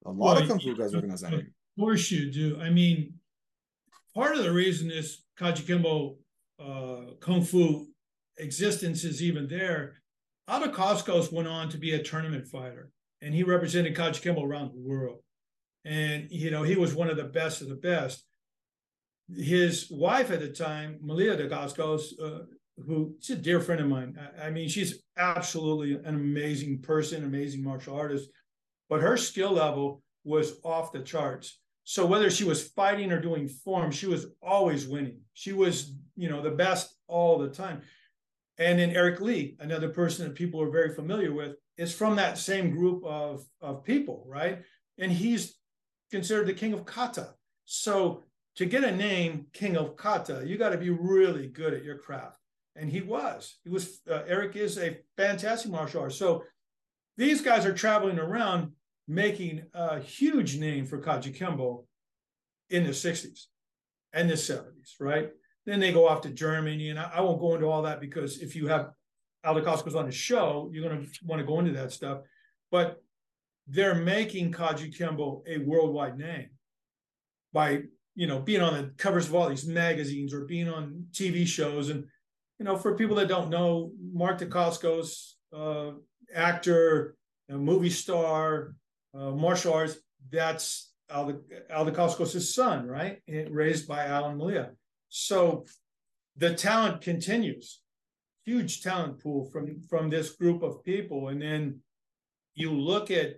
[0.04, 1.40] A lot well, of Kung Fu guys recognize that name.
[1.40, 2.58] Of course you do.
[2.60, 3.14] I mean,
[4.14, 6.16] part of the reason this Kajukenbo
[6.58, 7.88] uh, Kung Fu
[8.38, 10.00] existence is even there.
[10.48, 14.80] Al Dacascos went on to be a tournament fighter, and he represented Kajukenbo around the
[14.80, 15.18] world.
[15.84, 18.24] And, you know, he was one of the best of the best.
[19.32, 22.44] His wife at the time, Malia Dacascos, uh,
[22.84, 24.18] who she's a dear friend of mine.
[24.38, 28.28] I, I mean, she's absolutely an amazing person, amazing martial artist,
[28.88, 31.58] but her skill level was off the charts.
[31.84, 35.20] So whether she was fighting or doing form, she was always winning.
[35.34, 37.82] She was, you know, the best all the time.
[38.58, 42.38] And then Eric Lee, another person that people are very familiar with, is from that
[42.38, 44.62] same group of, of people, right?
[44.98, 45.54] And he's
[46.10, 47.34] considered the king of kata.
[47.66, 48.24] So
[48.56, 51.98] to get a name, king of kata, you got to be really good at your
[51.98, 52.38] craft
[52.78, 53.56] and he was.
[53.64, 54.00] He was.
[54.10, 56.18] Uh, Eric is a fantastic martial artist.
[56.18, 56.44] So
[57.16, 58.72] these guys are traveling around
[59.08, 61.84] making a huge name for Kajukenbo
[62.70, 63.44] in the 60s
[64.12, 65.30] and the 70s, right?
[65.64, 68.38] Then they go off to Germany, and I, I won't go into all that because
[68.38, 68.90] if you have
[69.44, 72.20] Al Dacascos on the show, you're going to want to go into that stuff.
[72.70, 73.02] But
[73.66, 76.50] they're making Kajukenbo a worldwide name
[77.52, 77.82] by
[78.14, 81.90] you know being on the covers of all these magazines or being on TV shows
[81.90, 82.04] and
[82.58, 85.92] you know, for people that don't know, Mark Dacascos, uh,
[86.34, 87.16] actor,
[87.48, 88.74] movie star,
[89.14, 89.98] uh, martial arts,
[90.30, 91.40] that's Al,
[91.70, 93.18] Al Dacascos' son, right?
[93.28, 94.70] And Raised by Alan Malia.
[95.08, 95.66] So
[96.36, 97.80] the talent continues.
[98.44, 101.28] Huge talent pool from, from this group of people.
[101.28, 101.80] And then
[102.54, 103.34] you look at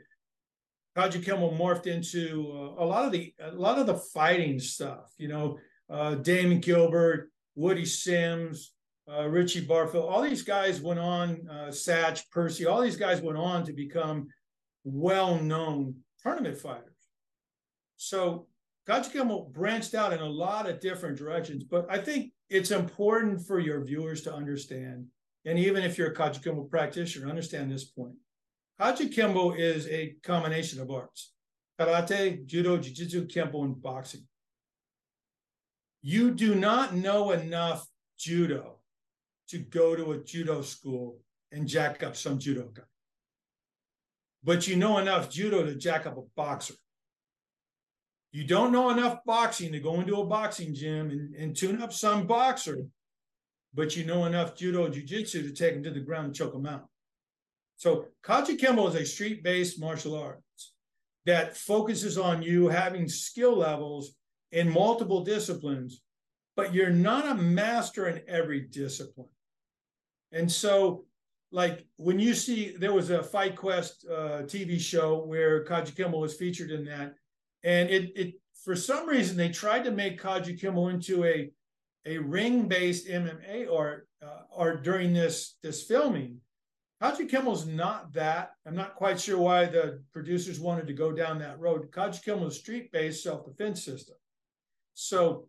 [0.97, 5.29] Kajukenbo morphed into uh, a lot of the a lot of the fighting stuff, you
[5.29, 5.59] know,
[5.89, 8.73] uh, Damon Gilbert, Woody Sims,
[9.11, 13.39] uh, Richie Barfield, all these guys went on, uh, Satch, Percy, all these guys went
[13.39, 14.29] on to become
[14.85, 16.95] well known tournament fighters.
[17.97, 18.47] So
[18.89, 23.59] Kajukenbo branched out in a lot of different directions, but I think it's important for
[23.59, 25.07] your viewers to understand,
[25.45, 28.15] and even if you're a Kajukenbo practitioner, understand this point.
[28.81, 31.33] Kajukenbo is a combination of arts
[31.81, 34.27] karate, judo, jiu-jitsu, kempo, and boxing.
[36.03, 37.87] You do not know enough
[38.19, 38.78] judo
[39.49, 41.19] to go to a judo school
[41.53, 42.83] and jack up some judo guy.
[44.45, 46.75] But you know enough judo to jack up a boxer.
[48.31, 51.93] You don't know enough boxing to go into a boxing gym and, and tune up
[51.93, 52.77] some boxer,
[53.75, 56.67] but you know enough judo jiu-jitsu to take him to the ground and choke him
[56.67, 56.87] out.
[57.77, 60.73] So Kajukenbo is a street-based martial arts
[61.25, 64.15] that focuses on you having skill levels
[64.53, 66.03] in multiple disciplines,
[66.57, 69.29] but you're not a master in every discipline.
[70.33, 71.05] And so,
[71.51, 76.35] like when you see there was a Fight Quest uh, TV show where Kajukenbo was
[76.35, 77.15] featured in that,
[77.65, 81.51] and it it for some reason they tried to make Kajukenbo into a
[82.07, 86.41] a ring based MMA or uh, or during this this filming.
[87.03, 88.51] Kajukenbo is not that.
[88.67, 91.91] I'm not quite sure why the producers wanted to go down that road.
[91.93, 94.17] Kajukenbo is street based self defense system.
[94.95, 95.47] So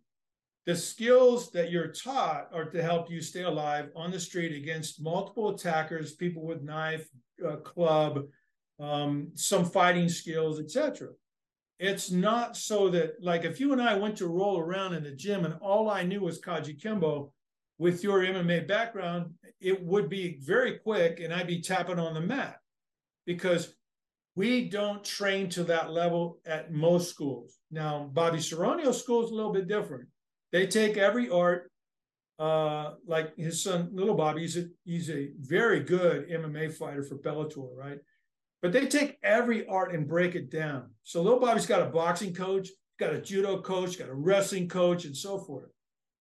[0.65, 5.01] the skills that you're taught are to help you stay alive on the street against
[5.01, 7.07] multiple attackers, people with knife,
[7.47, 8.25] uh, club,
[8.79, 11.09] um, some fighting skills, etc
[11.79, 15.11] it's not so that like if you and I went to roll around in the
[15.11, 17.31] gym and all I knew was Kajukenbo
[17.77, 22.21] with your MMA background, it would be very quick and I'd be tapping on the
[22.21, 22.57] mat
[23.25, 23.73] because
[24.35, 27.57] we don't train to that level at most schools.
[27.71, 30.07] Now, Bobby Seronio's school is a little bit different.
[30.51, 31.71] They take every art,
[32.39, 37.17] uh, like his son, little Bobby, he's a, he's a very good MMA fighter for
[37.17, 37.99] Bellator, right?
[38.61, 40.89] but they take every art and break it down.
[41.03, 42.69] So little Bobby's got a boxing coach,
[42.99, 45.69] got a judo coach, got a wrestling coach, and so forth.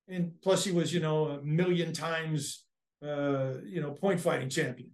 [0.08, 2.64] And plus, he was, you know, a million times,
[3.04, 4.92] uh, you know, point fighting champion,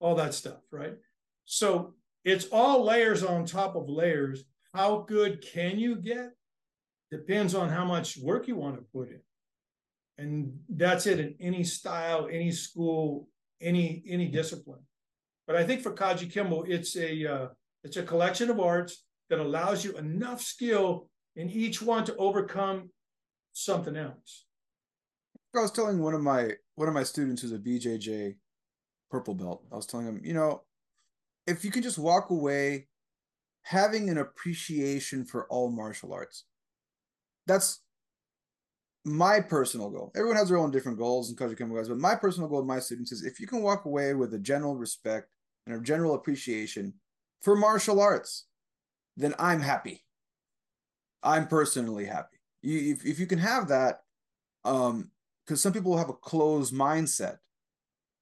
[0.00, 0.94] all that stuff, right?
[1.44, 4.44] So it's all layers on top of layers.
[4.74, 6.30] How good can you get?
[7.10, 9.20] Depends on how much work you want to put in.
[10.18, 13.28] And that's it in any style, any school,
[13.60, 14.80] any any discipline.
[15.46, 17.48] But I think for Kajukenbo, it's a uh,
[17.84, 22.90] it's a collection of arts that allows you enough skill in each one to overcome
[23.52, 24.46] something else.
[25.56, 28.36] I was telling one of my one of my students who's a BJJ
[29.10, 29.64] purple belt.
[29.72, 30.62] I was telling him, you know,
[31.46, 32.88] if you can just walk away
[33.62, 36.44] having an appreciation for all martial arts.
[37.48, 37.80] That's
[39.04, 40.12] my personal goal.
[40.14, 42.78] Everyone has their own different goals and Kajukenbo guys, but my personal goal with my
[42.78, 45.28] students is if you can walk away with a general respect
[45.66, 46.92] and a general appreciation
[47.42, 48.46] for martial arts,
[49.16, 50.04] then I'm happy.
[51.22, 52.36] I'm personally happy.
[52.62, 54.00] You, if, if you can have that,
[54.64, 55.10] um,
[55.44, 57.38] because some people have a closed mindset,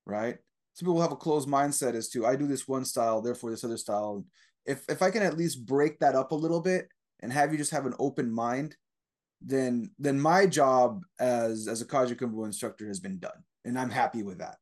[0.06, 0.36] right?
[0.74, 3.64] Some people have a closed mindset as to I do this one style, therefore this
[3.64, 4.24] other style.
[4.64, 6.88] If if I can at least break that up a little bit
[7.20, 8.76] and have you just have an open mind,
[9.40, 14.22] then then my job as as a Kajukenbo instructor has been done, and I'm happy
[14.22, 14.56] with that.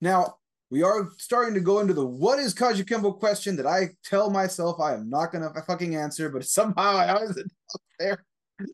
[0.00, 0.36] Now,
[0.70, 4.80] we are starting to go into the what is Kajukenbo question that I tell myself
[4.80, 8.24] I am not gonna fucking answer, but somehow I always end up there.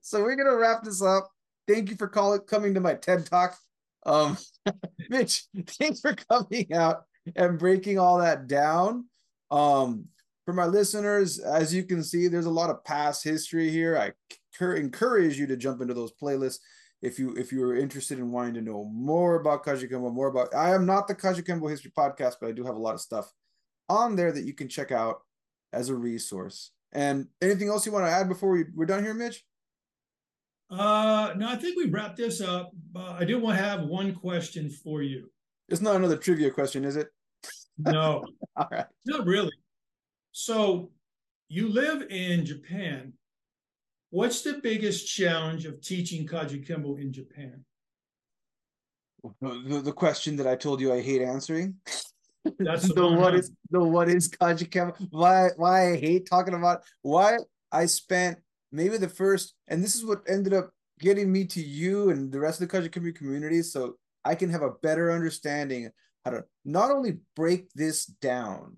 [0.02, 1.30] So we're gonna wrap this up.
[1.68, 3.56] Thank you for calling coming to my TED talk.
[4.04, 4.36] Um
[5.08, 7.04] Mitch, thanks for coming out
[7.36, 9.06] and breaking all that down.
[9.50, 10.06] Um
[10.44, 13.96] for my listeners, as you can see, there's a lot of past history here.
[13.96, 14.12] I
[14.60, 16.58] encourage you to jump into those playlists
[17.02, 20.74] if you if you're interested in wanting to know more about Kajukenbo, more about I
[20.74, 23.30] am not the Kajukenbo history podcast, but I do have a lot of stuff
[23.88, 25.18] on there that you can check out
[25.72, 26.70] as a resource.
[26.92, 29.44] And anything else you want to add before we, we're done here, Mitch?
[30.70, 32.70] Uh no, I think we wrapped this up.
[32.96, 35.30] Uh, I do want to have one question for you.
[35.68, 37.08] It's not another trivia question, is it?
[37.76, 38.24] No.
[38.56, 38.86] All right.
[39.04, 39.52] Not really.
[40.36, 40.90] So
[41.48, 43.14] you live in Japan
[44.14, 47.64] What's the biggest challenge of teaching Kajukenbo in Japan?
[49.40, 51.74] The, the question that I told you I hate answering.
[52.60, 55.08] That's the, the one, what the what is Kajukenbo?
[55.10, 57.38] Why why I hate talking about why
[57.72, 58.38] I spent
[58.70, 60.70] maybe the first and this is what ended up
[61.00, 64.62] getting me to you and the rest of the Kajukenbo community so I can have
[64.62, 65.90] a better understanding
[66.24, 68.76] how to not only break this down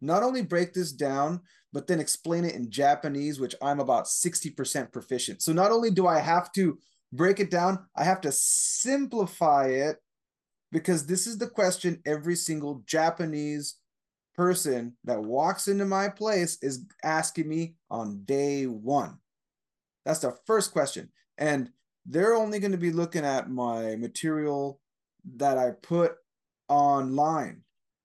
[0.00, 1.40] not only break this down,
[1.72, 5.42] but then explain it in Japanese, which I'm about 60% proficient.
[5.42, 6.78] So not only do I have to
[7.12, 9.96] break it down, I have to simplify it
[10.72, 13.76] because this is the question every single Japanese
[14.34, 19.18] person that walks into my place is asking me on day one.
[20.04, 21.10] That's the first question.
[21.36, 21.70] And
[22.06, 24.80] they're only going to be looking at my material
[25.36, 26.12] that I put
[26.68, 27.62] online.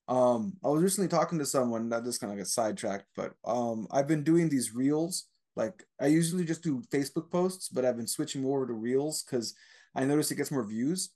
[0.08, 3.88] Um, I was recently talking to someone that just kind of got sidetracked, but um,
[3.92, 5.26] I've been doing these reels.
[5.56, 9.54] Like I usually just do Facebook posts, but I've been switching over to reels because
[9.96, 11.12] I noticed it gets more views.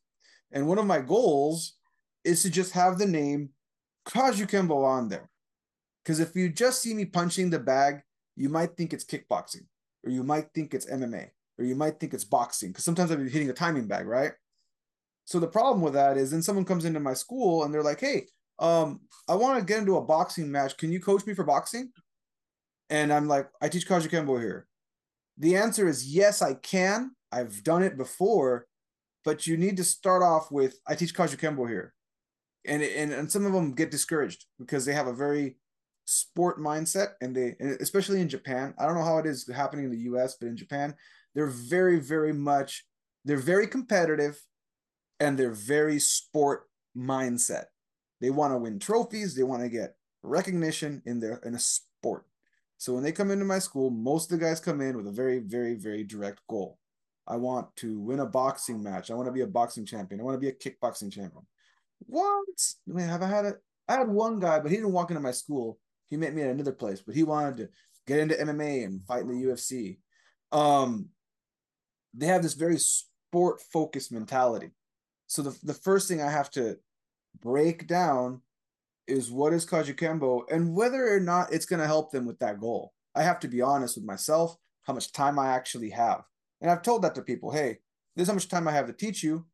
[0.52, 1.74] And one of my goals
[2.24, 3.50] is to just have the name
[4.08, 5.30] Kajukenbo on there.
[6.04, 8.02] Because if you just see me punching the bag,
[8.36, 9.66] you might think it's kickboxing,
[10.06, 12.70] or you might think it's MMA, or you might think it's boxing.
[12.70, 14.32] Because sometimes I'll be hitting a timing bag, right?
[15.26, 18.00] So the problem with that is then someone comes into my school and they're like,
[18.00, 18.28] hey,
[18.60, 20.78] um, I want to get into a boxing match.
[20.78, 21.92] Can you coach me for boxing?
[22.90, 24.68] And I'm like, I teach Kajukenbo here.
[25.38, 27.12] The answer is yes, I can.
[27.32, 28.66] I've done it before,
[29.26, 31.94] but you need to start off with I teach Kajukenbo here.
[32.66, 35.58] And, and and some of them get discouraged because they have a very
[36.06, 38.74] sport mindset and they and especially in Japan.
[38.80, 40.96] I don't know how it is happening in the US, but in Japan,
[41.36, 42.86] they're very, very much
[43.26, 44.42] they're very competitive
[45.20, 46.64] and they're very sport
[46.96, 47.66] mindset.
[48.20, 52.26] They want to win trophies, they want to get recognition in their in a sport.
[52.78, 55.12] So when they come into my school, most of the guys come in with a
[55.12, 56.78] very, very, very direct goal.
[57.28, 59.10] I want to win a boxing match.
[59.10, 60.22] I want to be a boxing champion.
[60.22, 61.46] I want to be a kickboxing champion.
[62.00, 62.46] What?
[62.90, 63.54] I mean, have I had a?
[63.88, 65.80] I had one guy, but he didn't walk into my school.
[66.08, 67.70] He met me at another place, but he wanted to
[68.06, 69.98] get into MMA and fight in the UFC.
[70.52, 71.10] Um,
[72.14, 74.72] they have this very sport focused mentality.
[75.28, 76.78] So the, the first thing I have to
[77.42, 78.42] break down
[79.08, 82.60] is what is Kajukenbo and whether or not it's going to help them with that
[82.60, 82.94] goal.
[83.16, 86.24] I have to be honest with myself, how much time I actually have.
[86.62, 87.80] And I've told that to people, hey,
[88.16, 89.46] this is how much time I have to teach you.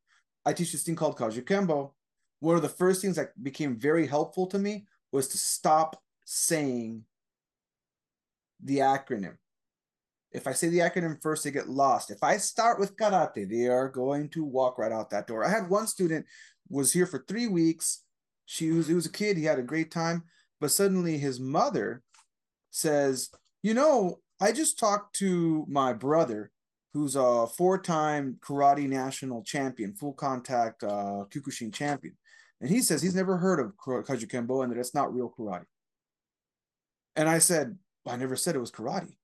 [0.46, 1.92] I teach this thing called Kajukenbo.
[2.40, 7.04] One of the first things that became very helpful to me was to stop saying
[8.62, 9.38] the acronym.
[10.32, 12.10] If I say the acronym first, they get lost.
[12.10, 15.46] If I start with karate, they are going to walk right out that door.
[15.46, 16.26] I had one student
[16.70, 18.04] was here for three weeks.
[18.46, 19.38] She was he was a kid.
[19.38, 20.24] He had a great time,
[20.60, 22.04] but suddenly his mother
[22.72, 23.30] says,
[23.62, 26.52] "You know, I just talked to my brother,
[26.94, 32.18] who's a four-time karate national champion, full contact uh, Kyokushin champion,
[32.60, 35.66] and he says he's never heard of Kajukenbo and that it's not real karate."
[37.16, 39.16] And I said, "I never said it was karate."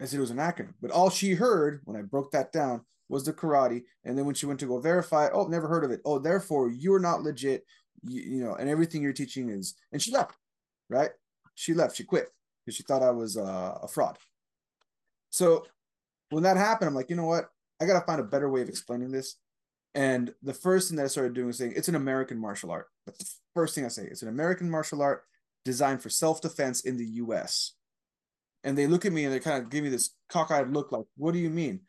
[0.00, 0.74] I said it was an acronym.
[0.80, 3.82] But all she heard when I broke that down was the karate.
[4.04, 6.00] And then when she went to go verify, oh, never heard of it.
[6.04, 7.64] Oh, therefore you're not legit.
[8.02, 10.36] You, you know, and everything you're teaching is, and she left,
[10.88, 11.10] right?
[11.54, 11.96] She left.
[11.96, 12.28] She quit
[12.64, 14.16] because she thought I was uh, a fraud.
[15.28, 15.66] So
[16.30, 17.50] when that happened, I'm like, you know what?
[17.80, 19.36] I got to find a better way of explaining this.
[19.94, 22.86] And the first thing that I started doing was saying it's an American martial art.
[23.04, 24.04] That's the first thing I say.
[24.04, 25.24] It's an American martial art
[25.64, 27.72] designed for self defense in the US
[28.64, 31.04] and they look at me and they kind of give me this cockeyed look like
[31.16, 31.80] what do you mean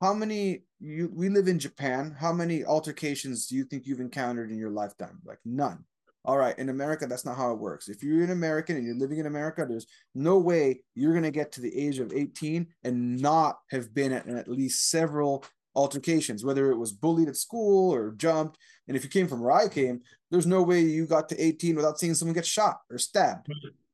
[0.00, 2.14] how many you we live in japan.
[2.18, 5.18] How many altercations do you think you've encountered in your lifetime?
[5.24, 5.84] Like none.
[6.24, 7.88] All right in america that's not how it works.
[7.88, 11.30] If you're an american and you're living in america there's no way you're going to
[11.30, 15.44] get to the age of 18 and not have been at, at least several
[15.74, 18.58] altercations whether it was bullied at school or jumped.
[18.88, 21.76] And if you came from where i came there's no way you got to 18
[21.76, 23.48] without seeing someone get shot or stabbed.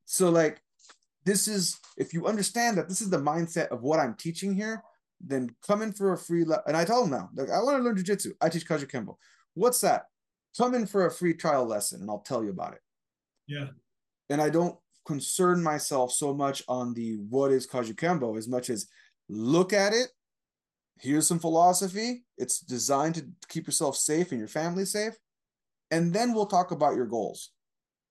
[0.04, 0.62] So like
[1.24, 4.82] this is if you understand that this is the mindset of what I'm teaching here,
[5.24, 7.78] then come in for a free le- and I told him now, like I want
[7.78, 8.32] to learn jujitsu.
[8.40, 9.16] I teach Kajukenbo.
[9.54, 10.06] What's that?
[10.56, 12.80] Come in for a free trial lesson and I'll tell you about it.
[13.46, 13.68] Yeah.
[14.30, 18.88] And I don't concern myself so much on the what is Kajukenbo as much as
[19.28, 20.08] look at it.
[20.98, 22.24] Here's some philosophy.
[22.38, 25.14] It's designed to keep yourself safe and your family safe.
[25.90, 27.50] And then we'll talk about your goals.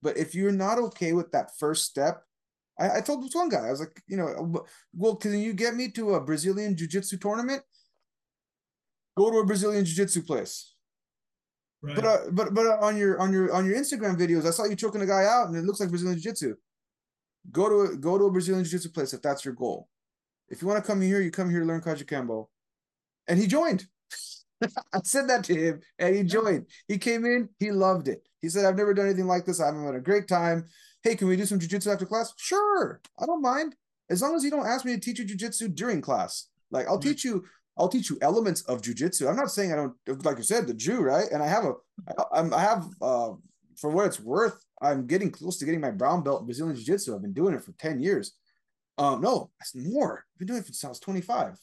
[0.01, 2.23] But if you're not okay with that first step,
[2.81, 5.75] I, I told this one guy, I was like, you know, well, can you get
[5.75, 7.61] me to a Brazilian Jiu Jitsu tournament?
[9.15, 10.73] Go to a Brazilian Jiu Jitsu place.
[11.83, 11.95] Right.
[11.95, 14.75] But uh, but but on your on your on your Instagram videos, I saw you
[14.75, 16.55] choking a guy out, and it looks like Brazilian Jiu Jitsu.
[17.51, 19.87] Go to a, go to a Brazilian Jiu Jitsu place if that's your goal.
[20.49, 22.47] If you want to come here, you come here to learn Kajukenbo.
[23.27, 23.85] And he joined.
[24.61, 26.67] I said that to him, and he joined.
[26.87, 28.27] He came in, he loved it.
[28.41, 29.59] He said, "I've never done anything like this.
[29.59, 30.65] I'm having a great time
[31.03, 32.33] hey, can we do some jujitsu after class?
[32.37, 33.75] Sure, I don't mind.
[34.09, 36.47] As long as you don't ask me to teach you jujitsu during class.
[36.69, 37.09] Like I'll mm-hmm.
[37.09, 37.45] teach you,
[37.77, 39.29] I'll teach you elements of jujitsu.
[39.29, 41.29] I'm not saying I don't, like you said, the Jew, right?
[41.31, 41.73] And I have a,
[42.31, 43.31] I'm, I have, uh,
[43.77, 47.15] for what it's worth, I'm getting close to getting my brown belt in Brazilian Jiu-Jitsu.
[47.15, 48.33] I've been doing it for 10 years.
[48.97, 50.25] Um, no, that's more.
[50.35, 51.57] I've been doing it since I was 25.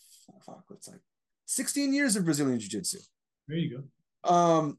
[0.44, 1.00] Fuck, it's like
[1.46, 2.98] 16 years of Brazilian Jiu-Jitsu.
[3.46, 3.82] There you
[4.24, 4.32] go.
[4.32, 4.78] Um,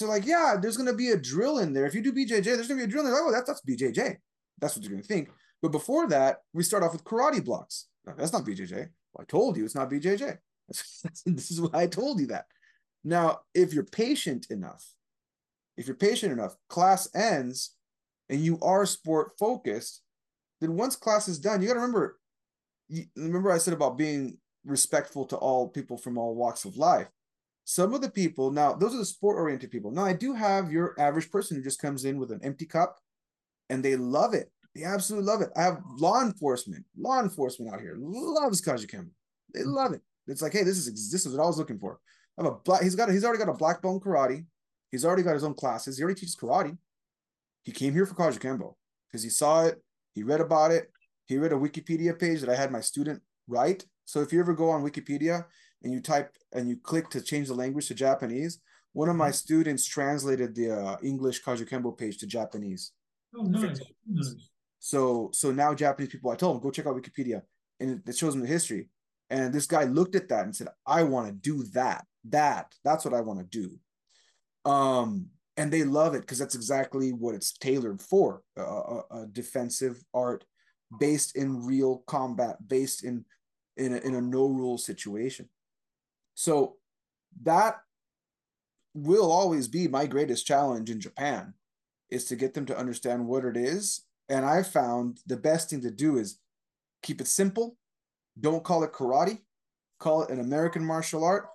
[0.00, 1.86] to like, yeah, there's gonna be a drill in there.
[1.86, 3.04] If you do BJJ, there's gonna be a drill.
[3.04, 4.16] And they're like, oh, that's that's BJJ.
[4.58, 5.30] That's what you're gonna think.
[5.62, 7.86] But before that, we start off with karate blocks.
[8.04, 8.88] That's not BJJ.
[9.12, 10.38] Well, I told you it's not BJJ.
[10.68, 12.46] this is why I told you that.
[13.04, 14.84] Now, if you're patient enough,
[15.76, 17.76] if you're patient enough, class ends
[18.28, 20.02] and you are sport focused,
[20.60, 22.18] then once class is done, you got to remember.
[23.16, 27.08] Remember, I said about being respectful to all people from all walks of life.
[27.70, 29.92] Some of the people now, those are the sport oriented people.
[29.92, 32.98] Now, I do have your average person who just comes in with an empty cup
[33.68, 34.50] and they love it.
[34.74, 35.50] They absolutely love it.
[35.56, 39.10] I have law enforcement, law enforcement out here loves Kajukenbo.
[39.54, 39.72] They mm.
[39.72, 40.00] love it.
[40.26, 42.00] It's like, hey, this is this is what I was looking for.
[42.36, 42.82] I have a black.
[42.82, 43.08] He's got.
[43.08, 44.44] He's already got a black belt karate.
[44.90, 45.96] He's already got his own classes.
[45.96, 46.76] He already teaches karate.
[47.62, 48.74] He came here for Kajukenbo
[49.06, 49.80] because he saw it.
[50.16, 50.90] He read about it.
[51.26, 53.84] He read a Wikipedia page that I had my student write.
[54.10, 55.44] So if you ever go on Wikipedia
[55.84, 58.58] and you type and you click to change the language to Japanese,
[58.92, 59.34] one of my mm-hmm.
[59.34, 62.90] students translated the uh, English Kajukenbo page to Japanese.
[63.38, 63.80] Oh, nice.
[64.08, 64.34] nice.
[64.80, 67.42] So so now Japanese people, I told them go check out Wikipedia,
[67.78, 68.88] and it shows them the history.
[69.30, 72.04] And this guy looked at that and said, I want to do that.
[72.30, 74.68] That, that's what I want to do.
[74.68, 79.26] Um, and they love it because that's exactly what it's tailored for a, a, a,
[79.30, 80.44] defensive art
[80.98, 83.24] based in real combat, based in
[83.80, 85.48] in a, in a no rule situation.
[86.34, 86.76] So
[87.42, 87.76] that
[88.94, 91.54] will always be my greatest challenge in Japan
[92.10, 94.02] is to get them to understand what it is.
[94.28, 96.38] And I found the best thing to do is
[97.02, 97.76] keep it simple,
[98.38, 99.38] don't call it karate,
[99.98, 101.46] call it an American martial art.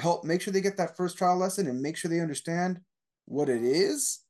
[0.00, 2.80] Help make sure they get that first trial lesson and make sure they understand
[3.26, 4.20] what it is.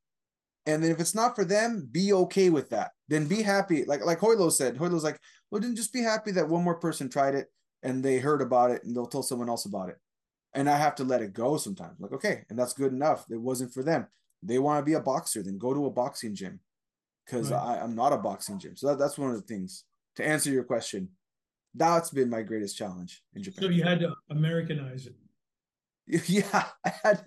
[0.67, 2.93] And then if it's not for them, be okay with that.
[3.11, 3.85] Then be happy.
[3.85, 7.09] Like like Hoylo said, Hoylo's like, well, then just be happy that one more person
[7.09, 7.49] tried it
[7.83, 9.97] and they heard about it and they'll tell someone else about it.
[10.55, 12.01] And I have to let it go sometimes.
[12.01, 13.27] Like, okay, and that's good enough.
[13.29, 14.07] It wasn't for them.
[14.45, 16.61] They want to be a boxer, then go to a boxing gym.
[17.27, 17.81] Because right.
[17.83, 18.77] I'm not a boxing gym.
[18.77, 19.85] So that, that's one of the things.
[20.17, 21.09] To answer your question,
[21.75, 23.63] that's been my greatest challenge in Japan.
[23.63, 25.15] So you had to Americanize it.
[26.29, 27.25] Yeah, I had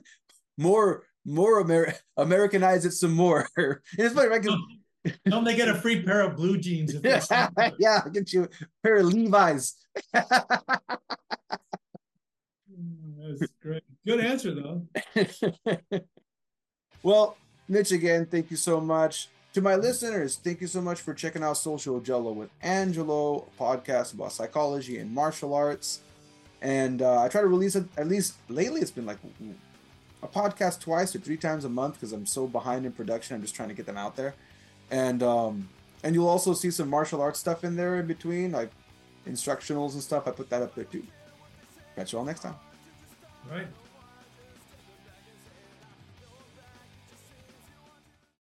[0.57, 3.47] more more Amer- Americanize it some more.
[3.57, 4.45] it's funny, right?
[5.25, 6.93] Don't they get a free pair of blue jeans?
[6.93, 8.49] If yeah, yeah, I'll get you a
[8.81, 9.75] pair of Levi's.
[12.71, 13.83] Mm, that's great.
[14.05, 14.87] Good answer, though.
[17.03, 17.37] well,
[17.67, 19.29] Mitch, again, thank you so much.
[19.53, 24.13] To my listeners, thank you so much for checking out Social Gelo with Angelo, podcast
[24.13, 25.99] about psychology and martial arts.
[26.61, 28.81] And uh, I try to release it at least lately.
[28.81, 29.19] It's been like
[30.23, 33.35] a podcast twice or three times a month because I'm so behind in production.
[33.35, 34.33] I'm just trying to get them out there.
[34.93, 35.67] And um,
[36.03, 38.69] and you'll also see some martial arts stuff in there in between, like
[39.27, 40.27] instructionals and stuff.
[40.27, 41.03] I put that up there too.
[41.95, 42.55] Catch you all next time.
[43.49, 43.67] All right.